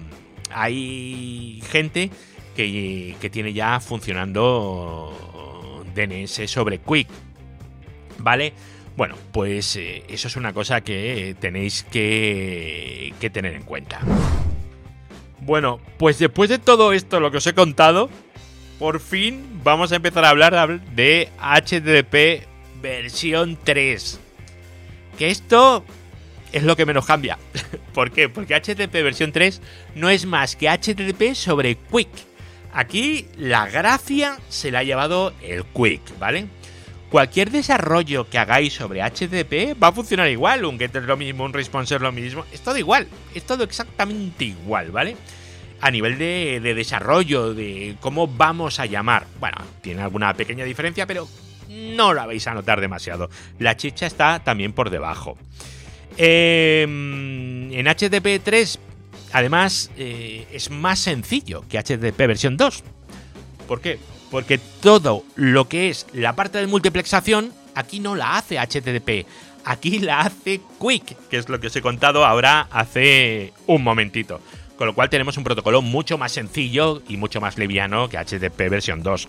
hay 0.52 1.62
gente 1.70 2.10
que, 2.56 3.30
tiene 3.32 3.54
ya 3.54 3.80
funcionando 3.80 5.14
DNS 5.94 6.50
sobre 6.50 6.80
Quick. 6.80 7.08
¿Vale? 8.20 8.54
Bueno, 8.96 9.16
pues 9.32 9.76
eh, 9.76 10.04
eso 10.08 10.28
es 10.28 10.36
una 10.36 10.54
cosa 10.54 10.82
que 10.82 11.36
tenéis 11.40 11.84
que, 11.84 13.14
que 13.20 13.30
tener 13.30 13.54
en 13.54 13.64
cuenta. 13.64 14.00
Bueno, 15.40 15.80
pues 15.98 16.18
después 16.20 16.50
de 16.50 16.60
todo 16.60 16.94
esto, 16.94 17.20
lo 17.20 17.30
que 17.32 17.38
os 17.38 17.48
he 17.48 17.54
contado, 17.54 18.10
por 18.80 19.00
fin 19.00 19.62
vamos 19.64 19.92
a 19.92 19.96
empezar 19.98 20.26
a 20.26 20.30
hablar 20.30 20.82
de 20.96 21.30
HTTP 21.40 22.48
versión 22.82 23.58
3. 23.64 24.20
Que 25.18 25.30
esto 25.30 25.84
es 26.52 26.64
lo 26.64 26.76
que 26.76 26.86
menos 26.86 27.06
cambia. 27.06 27.38
¿Por 27.94 28.12
qué? 28.12 28.30
Porque 28.30 28.56
HTTP 28.56 28.92
versión 28.92 29.32
3 29.32 29.62
no 29.96 30.10
es 30.10 30.26
más 30.26 30.56
que 30.56 30.70
HTTP 30.70 31.34
sobre 31.34 31.76
Quick. 31.76 32.10
Aquí 32.74 33.28
la 33.38 33.68
gracia 33.68 34.38
se 34.50 34.72
la 34.72 34.80
ha 34.80 34.84
llevado 34.84 35.34
el 35.42 35.66
Quick, 35.66 36.20
¿vale? 36.20 36.48
Cualquier 37.10 37.52
desarrollo 37.52 38.30
que 38.30 38.38
hagáis 38.38 38.74
sobre 38.74 39.02
HTTP 39.02 39.82
va 39.82 39.88
a 39.88 39.92
funcionar 39.92 40.30
igual, 40.30 40.66
un 40.66 40.78
getter 40.78 41.04
es 41.04 41.08
lo 41.08 41.16
mismo, 41.16 41.46
un 41.46 41.54
response 41.54 41.96
es 41.96 42.02
lo 42.02 42.12
mismo, 42.12 42.46
es 42.52 42.62
todo 42.62 42.78
igual, 42.78 43.08
es 43.34 43.44
todo 43.44 43.64
exactamente 43.64 44.46
igual, 44.46 44.92
¿vale? 44.92 45.16
A 45.80 45.90
nivel 45.90 46.18
de, 46.18 46.60
desarrollo, 46.60 47.54
de 47.54 47.96
cómo 48.02 48.28
vamos 48.28 48.80
a 48.80 48.86
llamar, 48.86 49.26
bueno, 49.40 49.58
tiene 49.82 50.02
alguna 50.02 50.34
pequeña 50.34 50.66
diferencia, 50.66 51.08
pero 51.08 51.28
no 51.70 52.14
la 52.14 52.26
vais 52.26 52.46
a 52.48 52.54
notar 52.54 52.82
demasiado. 52.82 53.30
La 53.60 53.78
chicha 53.78 54.06
está 54.06 54.44
también 54.44 54.74
por 54.74 54.90
debajo. 54.90 55.38
Em, 56.18 57.72
en 57.72 57.88
HTTP 57.88 58.44
3 58.44 58.80
Además, 59.34 59.92
eh, 59.98 60.48
es 60.52 60.70
más 60.70 61.00
sencillo 61.00 61.64
que 61.68 61.78
HTTP 61.78 62.18
versión 62.28 62.58
2. 62.58 62.84
¿Por 63.68 63.82
qué? 63.82 64.00
Porque 64.32 64.58
todo 64.58 65.24
lo 65.36 65.68
que 65.68 65.90
es 65.90 66.06
la 66.14 66.36
parte 66.36 66.58
de 66.58 66.68
multiplexación, 66.68 67.54
aquí 67.76 68.00
no 68.00 68.16
la 68.16 68.38
hace 68.38 68.58
HTTP. 68.60 69.26
Aquí 69.64 70.00
la 70.00 70.22
hace 70.22 70.62
Quick, 70.80 71.18
que 71.30 71.38
es 71.38 71.50
lo 71.50 71.60
que 71.60 71.68
os 71.68 71.76
he 71.76 71.82
contado 71.82 72.26
ahora 72.26 72.68
hace 72.72 73.54
un 73.66 73.84
momentito. 73.84 74.40
Con 74.78 74.88
lo 74.88 74.96
cual 74.96 75.10
tenemos 75.10 75.38
un 75.38 75.44
protocolo 75.44 75.82
mucho 75.82 76.18
más 76.18 76.32
sencillo 76.32 77.02
y 77.08 77.18
mucho 77.18 77.42
más 77.42 77.58
liviano 77.58 78.08
que 78.10 78.18
HTTP 78.18 78.70
versión 78.70 79.04
2. 79.04 79.28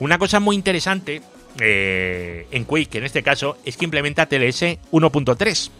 Una 0.00 0.18
cosa 0.18 0.40
muy 0.40 0.56
interesante 0.56 1.22
eh, 1.60 2.46
en 2.50 2.64
Quick, 2.64 2.94
en 2.96 3.04
este 3.04 3.22
caso, 3.22 3.58
es 3.64 3.76
que 3.76 3.84
implementa 3.84 4.26
TLS 4.26 4.62
1.3. 4.90 5.70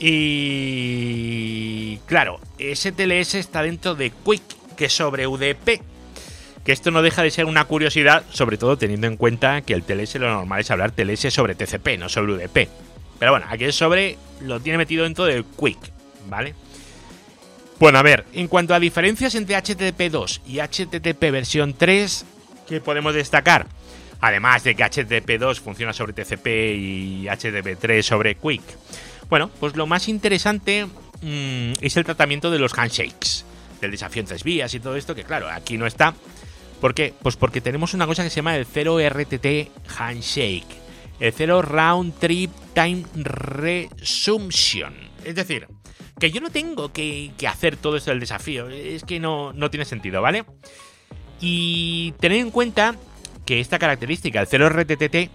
Y 0.00 1.96
claro, 2.06 2.40
ese 2.58 2.92
TLS 2.92 3.34
está 3.34 3.62
dentro 3.62 3.94
de 3.94 4.10
Quick, 4.10 4.42
que 4.76 4.88
sobre 4.88 5.26
UDP. 5.26 5.82
Que 6.68 6.72
esto 6.72 6.90
no 6.90 7.00
deja 7.00 7.22
de 7.22 7.30
ser 7.30 7.46
una 7.46 7.64
curiosidad, 7.64 8.24
sobre 8.28 8.58
todo 8.58 8.76
teniendo 8.76 9.06
en 9.06 9.16
cuenta 9.16 9.62
que 9.62 9.72
el 9.72 9.84
TLS 9.84 10.16
lo 10.16 10.28
normal 10.28 10.60
es 10.60 10.70
hablar 10.70 10.90
TLS 10.90 11.32
sobre 11.32 11.54
TCP, 11.54 11.98
no 11.98 12.10
sobre 12.10 12.34
UDP. 12.34 12.68
Pero 13.18 13.30
bueno, 13.30 13.46
aquí 13.48 13.64
es 13.64 13.74
sobre. 13.74 14.18
lo 14.42 14.60
tiene 14.60 14.76
metido 14.76 15.04
dentro 15.04 15.24
de 15.24 15.42
Quick, 15.58 15.78
¿vale? 16.28 16.54
Bueno, 17.78 17.98
a 17.98 18.02
ver, 18.02 18.26
en 18.34 18.48
cuanto 18.48 18.74
a 18.74 18.80
diferencias 18.80 19.34
entre 19.34 19.56
HTTP 19.56 20.10
2 20.10 20.42
y 20.46 20.58
HTTP 20.58 21.30
versión 21.30 21.72
3, 21.72 22.26
¿qué 22.68 22.82
podemos 22.82 23.14
destacar? 23.14 23.66
Además 24.20 24.62
de 24.62 24.74
que 24.74 24.84
HTTP 24.84 25.40
2 25.40 25.60
funciona 25.60 25.94
sobre 25.94 26.12
TCP 26.12 26.46
y 26.76 27.28
HTTP 27.30 27.78
3 27.80 28.04
sobre 28.04 28.34
Quick. 28.34 28.62
Bueno, 29.30 29.50
pues 29.58 29.74
lo 29.74 29.86
más 29.86 30.06
interesante 30.06 30.84
mm, 30.84 31.72
es 31.80 31.96
el 31.96 32.04
tratamiento 32.04 32.50
de 32.50 32.58
los 32.58 32.74
handshakes, 32.78 33.46
del 33.80 33.90
desafío 33.90 34.20
en 34.20 34.26
tres 34.26 34.44
vías 34.44 34.74
y 34.74 34.80
todo 34.80 34.96
esto, 34.96 35.14
que 35.14 35.24
claro, 35.24 35.48
aquí 35.48 35.78
no 35.78 35.86
está. 35.86 36.12
¿Por 36.80 36.94
qué? 36.94 37.12
Pues 37.22 37.36
porque 37.36 37.60
tenemos 37.60 37.94
una 37.94 38.06
cosa 38.06 38.22
que 38.22 38.30
se 38.30 38.36
llama 38.36 38.56
el 38.56 38.66
0RTT 38.66 39.68
Handshake, 39.98 40.66
el 41.18 41.32
0 41.32 41.62
Round 41.62 42.18
Trip 42.18 42.50
Time 42.74 43.04
Resumption. 43.16 44.94
Es 45.24 45.34
decir, 45.34 45.66
que 46.20 46.30
yo 46.30 46.40
no 46.40 46.50
tengo 46.50 46.92
que, 46.92 47.32
hacer 47.48 47.76
todo 47.76 47.96
esto 47.96 48.10
del 48.10 48.20
desafío, 48.20 48.68
es 48.68 49.02
que 49.04 49.18
no, 49.18 49.52
no 49.52 49.70
tiene 49.70 49.84
sentido, 49.84 50.22
¿vale? 50.22 50.44
Y 51.40 52.12
tener 52.20 52.38
en 52.38 52.50
cuenta 52.50 52.94
que 53.44 53.60
esta 53.60 53.78
característica, 53.78 54.40
el 54.40 54.46
0RTTT, 54.46 55.30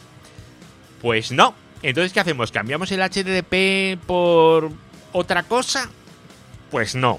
Pues 1.01 1.33
no. 1.33 1.55
Entonces, 1.83 2.13
¿qué 2.13 2.21
hacemos? 2.21 2.53
¿Cambiamos 2.53 2.93
el 2.93 3.01
HTTP 3.01 4.05
por 4.07 4.71
otra 5.13 5.43
cosa? 5.43 5.91
Pues 6.71 6.95
no. 6.95 7.19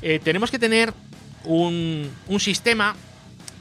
Eh, 0.00 0.18
tenemos 0.22 0.50
que 0.50 0.58
tener 0.58 0.94
un, 1.44 2.10
sistema 2.38 2.96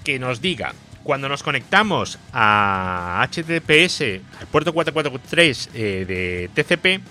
que 0.04 0.20
nos 0.20 0.42
diga 0.42 0.74
cuando 1.04 1.30
nos 1.30 1.44
conectamos 1.44 2.20
a 2.34 3.28
HTTPS, 3.30 4.02
al 4.40 4.48
puerto 4.48 4.74
443 4.74 5.70
eh, 5.74 6.06
de 6.08 6.50
TCP, 6.54 7.02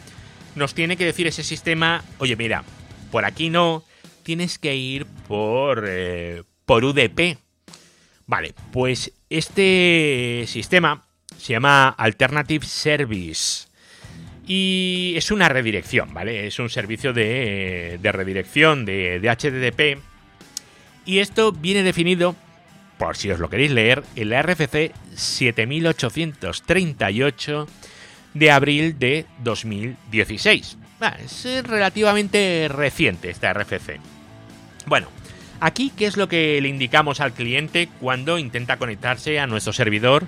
nos 0.56 0.74
tiene 0.74 0.96
que 0.96 1.04
decir 1.04 1.26
ese 1.26 1.42
sistema, 1.42 2.04
oye, 2.18 2.36
mira, 2.36 2.64
por 3.10 3.24
aquí 3.24 3.50
no, 3.50 3.84
tienes 4.22 4.58
que 4.58 4.76
ir 4.76 5.06
por, 5.26 5.84
eh, 5.86 6.42
por 6.66 6.84
UDP. 6.84 7.38
Vale, 8.26 8.54
pues 8.72 9.12
este 9.28 10.44
sistema 10.46 11.02
se 11.36 11.54
llama 11.54 11.88
Alternative 11.88 12.64
Service 12.64 13.66
y 14.46 15.14
es 15.16 15.30
una 15.30 15.48
redirección, 15.48 16.14
¿vale? 16.14 16.46
Es 16.46 16.58
un 16.58 16.70
servicio 16.70 17.12
de, 17.12 17.98
de 18.00 18.12
redirección 18.12 18.84
de, 18.84 19.18
de 19.20 19.30
HTTP 19.30 20.00
y 21.04 21.18
esto 21.18 21.52
viene 21.52 21.82
definido, 21.82 22.36
por 23.00 23.16
si 23.16 23.28
os 23.30 23.40
lo 23.40 23.48
queréis 23.48 23.70
leer, 23.70 24.02
en 24.14 24.28
la 24.28 24.42
RFC 24.42 24.92
7838 25.14 27.66
de 28.34 28.50
abril 28.50 28.98
de 28.98 29.24
2016. 29.42 30.76
es 31.46 31.66
relativamente 31.66 32.68
reciente 32.68 33.30
esta 33.30 33.54
RFC. 33.54 33.98
Bueno, 34.84 35.08
aquí, 35.60 35.90
¿qué 35.96 36.04
es 36.04 36.18
lo 36.18 36.28
que 36.28 36.60
le 36.60 36.68
indicamos 36.68 37.20
al 37.20 37.32
cliente 37.32 37.88
cuando 38.00 38.38
intenta 38.38 38.76
conectarse 38.76 39.40
a 39.40 39.46
nuestro 39.46 39.72
servidor 39.72 40.26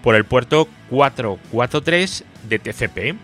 por 0.00 0.14
el 0.14 0.24
puerto 0.24 0.68
443 0.90 2.24
de 2.48 2.58
TCP? 2.60 3.16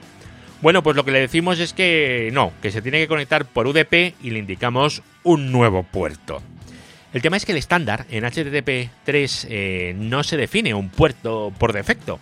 Bueno, 0.61 0.83
pues 0.83 0.97
lo 0.97 1.05
que 1.05 1.13
le 1.13 1.21
decimos 1.21 1.61
es 1.61 1.73
que 1.73 2.31
no, 2.33 2.53
que 2.61 2.73
se 2.73 2.83
tiene 2.83 2.99
que 2.99 3.07
conectar 3.07 3.45
por 3.45 3.69
UDP 3.69 4.17
y 4.21 4.31
le 4.31 4.41
indicamos 4.41 5.05
un 5.23 5.53
nuevo 5.53 5.85
puerto. 5.85 6.43
El 7.13 7.23
tema 7.23 7.37
es 7.37 7.47
que 7.47 7.53
el 7.53 7.59
estándar 7.59 8.05
en 8.11 8.25
HTTP 8.25 8.91
3 9.05 9.47
eh, 9.49 9.95
no 9.97 10.23
se 10.23 10.37
define 10.37 10.75
un 10.75 10.91
puerto 10.91 11.53
por 11.59 11.73
defecto. 11.73 12.19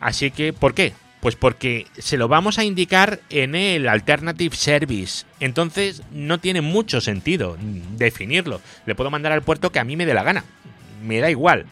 Así 0.00 0.30
que, 0.30 0.52
¿por 0.52 0.74
qué? 0.74 0.92
Pues 1.20 1.36
porque 1.36 1.86
se 1.96 2.18
lo 2.18 2.28
vamos 2.28 2.58
a 2.58 2.64
indicar 2.64 3.20
en 3.30 3.54
el 3.54 3.88
Alternative 3.88 4.54
Service. 4.54 5.24
Entonces 5.40 6.02
no 6.12 6.38
tiene 6.38 6.60
mucho 6.60 7.00
sentido 7.00 7.56
definirlo. 7.96 8.60
Le 8.84 8.94
puedo 8.94 9.10
mandar 9.10 9.32
al 9.32 9.42
puerto 9.42 9.72
que 9.72 9.78
a 9.78 9.84
mí 9.84 9.96
me 9.96 10.04
dé 10.04 10.12
la 10.12 10.22
gana. 10.22 10.44
Me 11.02 11.20
da 11.20 11.30
igual. 11.30 11.64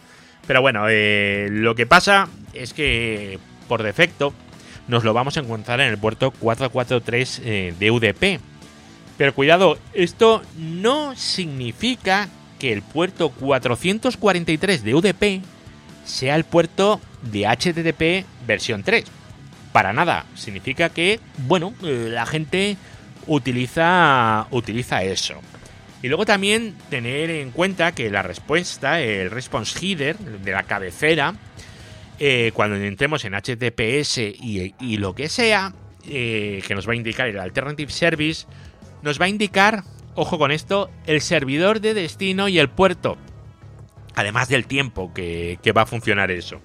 Pero 0.47 0.62
bueno, 0.62 0.87
eh, 0.88 1.49
lo 1.51 1.75
que 1.75 1.87
pasa 1.87 2.29
es 2.55 2.73
que 2.73 3.38
por 3.68 3.83
defecto 3.83 4.33
nos 4.88 5.05
lo 5.05 5.12
vamos 5.12 5.37
a 5.37 5.40
encontrar 5.40 5.81
en 5.81 5.88
el 5.88 5.99
puerto 5.99 6.31
443 6.31 7.42
eh, 7.45 7.75
de 7.79 7.90
UDP. 7.90 8.40
Pero 9.22 9.37
cuidado, 9.37 9.78
esto 9.94 10.42
no 10.58 11.14
significa 11.14 12.28
que 12.58 12.72
el 12.72 12.82
puerto 12.82 13.28
443 13.28 14.82
de 14.82 14.94
UDP 14.96 15.44
sea 16.04 16.35
el 16.35 16.42
puerto 16.42 17.00
de 17.30 17.46
HTTP 17.46 18.26
versión 18.48 18.82
3. 18.82 19.04
Para 19.70 19.92
nada, 19.92 20.26
significa 20.35 20.88
que, 20.88 21.20
bueno, 21.46 21.72
eh, 21.85 22.08
la 22.11 22.26
gente 22.26 22.76
utiliza, 23.28 24.48
utiliza 24.50 25.04
eso. 25.04 25.40
Y 26.02 26.08
luego 26.08 26.26
también 26.26 26.74
tener 26.90 27.30
en 27.30 27.52
cuenta 27.52 27.92
que 27.92 28.11
la 28.11 28.22
respuesta, 28.22 29.00
el 29.00 29.30
response 29.30 29.78
header 29.78 30.18
de 30.18 30.50
la 30.50 30.64
cabecera, 30.64 31.37
eh, 32.18 32.50
cuando 32.54 32.74
entremos 32.74 33.24
en 33.24 33.35
HTTPS 33.35 34.18
y, 34.18 34.96
lo 34.96 35.14
que 35.14 35.28
sea, 35.28 35.72
eh, 36.08 36.61
que 36.66 36.74
nos 36.74 36.88
va 36.88 36.94
a 36.94 36.96
indicar 36.96 37.28
el 37.28 37.38
Alternative 37.38 37.92
Service, 37.92 38.46
nos 39.02 39.20
va 39.20 39.26
a 39.26 39.28
indicar, 39.28 39.84
ojo 40.14 40.38
con 40.38 40.50
esto, 40.50 40.90
el 41.06 41.20
servidor 41.20 41.80
de 41.80 41.94
destino 41.94 42.48
y 42.48 42.58
el 42.58 42.68
puerto. 42.68 43.18
Además 44.14 44.48
del 44.48 44.66
tiempo 44.66 45.12
que, 45.12 45.58
va 45.76 45.82
a 45.82 45.86
funcionar 45.86 46.30
eso. 46.30 46.60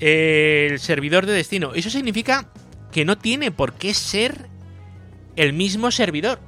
El 0.00 0.78
servidor 0.78 1.26
de 1.26 1.32
destino. 1.32 1.74
Eso 1.74 1.90
significa 1.90 2.48
que 2.92 3.04
no 3.04 3.18
tiene 3.18 3.50
por 3.50 3.74
qué 3.74 3.92
ser 3.94 4.48
el 5.36 5.52
mismo 5.52 5.90
servidor. 5.90 6.40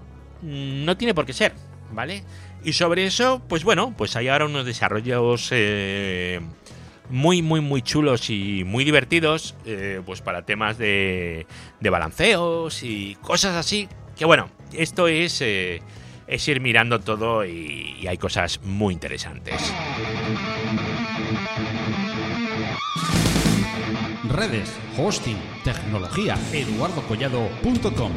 No 0.42 0.96
tiene 0.96 1.14
por 1.14 1.26
qué 1.26 1.32
ser, 1.32 1.54
¿vale? 1.92 2.24
Y 2.64 2.72
sobre 2.72 3.06
eso, 3.06 3.42
pues 3.48 3.64
bueno, 3.64 3.94
pues 3.96 4.16
hay 4.16 4.28
ahora 4.28 4.46
unos 4.46 4.64
desarrollos 4.64 5.48
eh, 5.50 6.40
muy, 7.10 7.42
muy, 7.42 7.60
muy 7.60 7.82
chulos 7.82 8.30
y 8.30 8.64
muy 8.64 8.84
divertidos, 8.84 9.54
eh, 9.64 10.00
pues 10.04 10.20
para 10.20 10.42
temas 10.42 10.78
de, 10.78 11.46
de 11.80 11.90
balanceos 11.90 12.82
y 12.82 13.16
cosas 13.22 13.56
así. 13.56 13.88
Que 14.16 14.24
bueno, 14.24 14.48
esto 14.72 15.08
es, 15.08 15.42
eh, 15.42 15.82
es 16.26 16.48
ir 16.48 16.60
mirando 16.60 17.00
todo 17.00 17.44
y, 17.44 18.06
hay 18.08 18.16
cosas 18.16 18.60
muy 18.62 18.94
interesantes. 18.94 19.74
Redes, 24.24 24.74
hosting, 24.96 25.36
tecnología, 25.64 26.38
eduardocollado.com. 26.52 28.12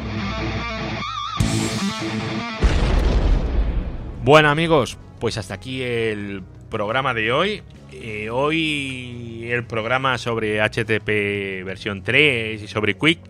Bueno 4.22 4.48
amigos, 4.48 4.96
pues 5.18 5.36
hasta 5.36 5.54
aquí 5.54 5.82
el 5.82 6.42
programa 6.70 7.12
de 7.12 7.32
hoy. 7.32 7.62
Eh, 7.92 8.30
hoy 8.30 9.48
el 9.50 9.66
programa 9.66 10.16
sobre 10.16 10.62
HTTP 10.62 11.64
versión 11.64 12.02
3 12.02 12.62
y 12.62 12.68
sobre 12.68 12.96
Quick 12.96 13.20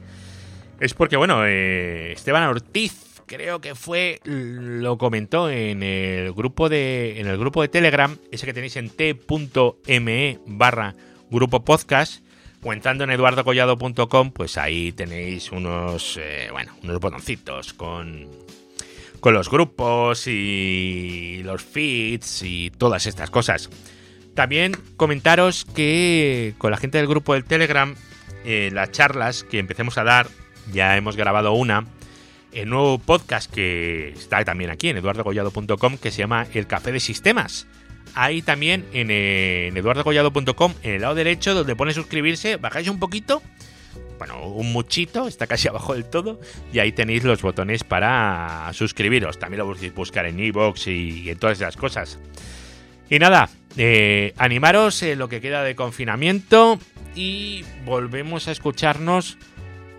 es 0.81 0.95
porque, 0.95 1.17
bueno, 1.17 1.47
eh, 1.47 2.13
Esteban 2.13 2.43
Ortiz 2.45 3.11
creo 3.27 3.61
que 3.61 3.75
fue, 3.75 4.21
lo 4.25 4.99
comentó 4.99 5.49
en 5.49 5.83
el 5.83 6.33
grupo 6.33 6.69
de, 6.69 7.21
en 7.21 7.29
el 7.29 7.39
grupo 7.39 7.63
de 7.63 7.69
Telegram, 7.69 8.17
ese 8.33 8.45
que 8.45 8.53
tenéis 8.53 8.77
en 8.77 8.91
t.me 8.91 10.39
barra 10.47 10.97
grupo 11.31 11.65
podcast, 11.65 12.25
o 12.63 12.73
entrando 12.73 13.05
en 13.05 13.11
eduardocollado.com, 13.11 14.33
pues 14.33 14.59
ahí 14.59 14.93
tenéis 14.93 15.53
unos, 15.53 16.19
eh, 16.21 16.49
bueno, 16.51 16.77
unos 16.83 16.99
botoncitos 16.99 17.73
con, 17.73 18.29
con 19.21 19.35
los 19.35 19.49
grupos 19.49 20.27
y 20.27 21.43
los 21.45 21.63
feeds 21.63 22.43
y 22.43 22.71
todas 22.71 23.07
estas 23.07 23.31
cosas. 23.31 23.71
También 24.35 24.77
comentaros 24.97 25.65
que 25.65 26.55
con 26.59 26.71
la 26.71 26.77
gente 26.77 26.99
del 26.99 27.07
grupo 27.07 27.35
del 27.35 27.45
Telegram, 27.45 27.95
eh, 28.45 28.71
las 28.73 28.91
charlas 28.91 29.45
que 29.45 29.59
empecemos 29.59 29.99
a 29.99 30.05
dar, 30.05 30.27
ya 30.73 30.97
hemos 30.97 31.17
grabado 31.17 31.53
una, 31.53 31.87
el 32.53 32.69
nuevo 32.69 32.99
podcast 32.99 33.53
que 33.53 34.11
está 34.11 34.45
también 34.45 34.71
aquí 34.71 34.89
en 34.89 34.97
eduardogollado.com 34.97 35.99
que 35.99 36.11
se 36.11 36.19
llama 36.19 36.47
El 36.53 36.67
Café 36.67 36.93
de 36.93 37.01
Sistemas. 37.01 37.67
Ahí 38.15 38.43
también 38.43 38.87
en, 38.93 39.11
en 39.11 39.77
en 39.77 40.93
el 40.95 41.01
lado 41.01 41.15
derecho, 41.15 41.55
donde 41.55 41.77
pone 41.77 41.93
suscribirse, 41.93 42.57
bajáis 42.57 42.89
un 42.89 42.99
poquito, 42.99 43.41
bueno, 44.21 44.49
un 44.49 44.71
muchito, 44.73 45.27
está 45.27 45.47
casi 45.47 45.67
abajo 45.71 45.95
del 45.95 46.05
todo, 46.05 46.41
y 46.73 46.79
ahí 46.79 46.93
tenéis 46.93 47.25
los 47.25 47.41
botones 47.41 47.85
para 47.85 48.71
suscribiros. 48.75 49.39
También 49.39 49.61
lo 49.61 49.73
podéis 49.73 49.95
buscar 49.95 50.27
en 50.27 50.39
iVoox 50.39 50.89
y, 50.89 51.31
en 51.31 51.39
todas 51.39 51.59
esas 51.59 51.77
cosas. 51.77 52.19
Y 53.09 53.19
nada, 53.19 53.49
eh, 53.77 54.35
animaros 54.37 55.03
en 55.03 55.19
lo 55.19 55.29
que 55.29 55.41
queda 55.41 55.65
de 55.65 55.75
confinamiento 55.75 56.79
y 57.17 57.65
volvemos 57.85 58.47
a 58.47 58.53
escucharnos 58.53 59.39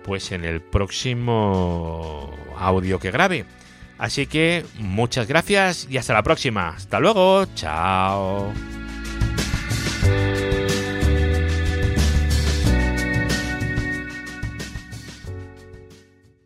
pues 0.04 0.32
en 0.32 0.46
el 0.46 0.62
próximo 0.62 2.34
audio 2.58 3.00
que 3.00 3.12
grabe. 3.12 3.46
Así 3.98 4.26
que 4.26 4.66
muchas 4.80 5.28
gracias 5.28 5.88
y 5.90 5.98
hasta 5.98 6.14
la 6.14 6.24
próxima. 6.24 6.70
Hasta 6.70 7.00
luego. 7.00 7.46
Chao. 7.56 8.52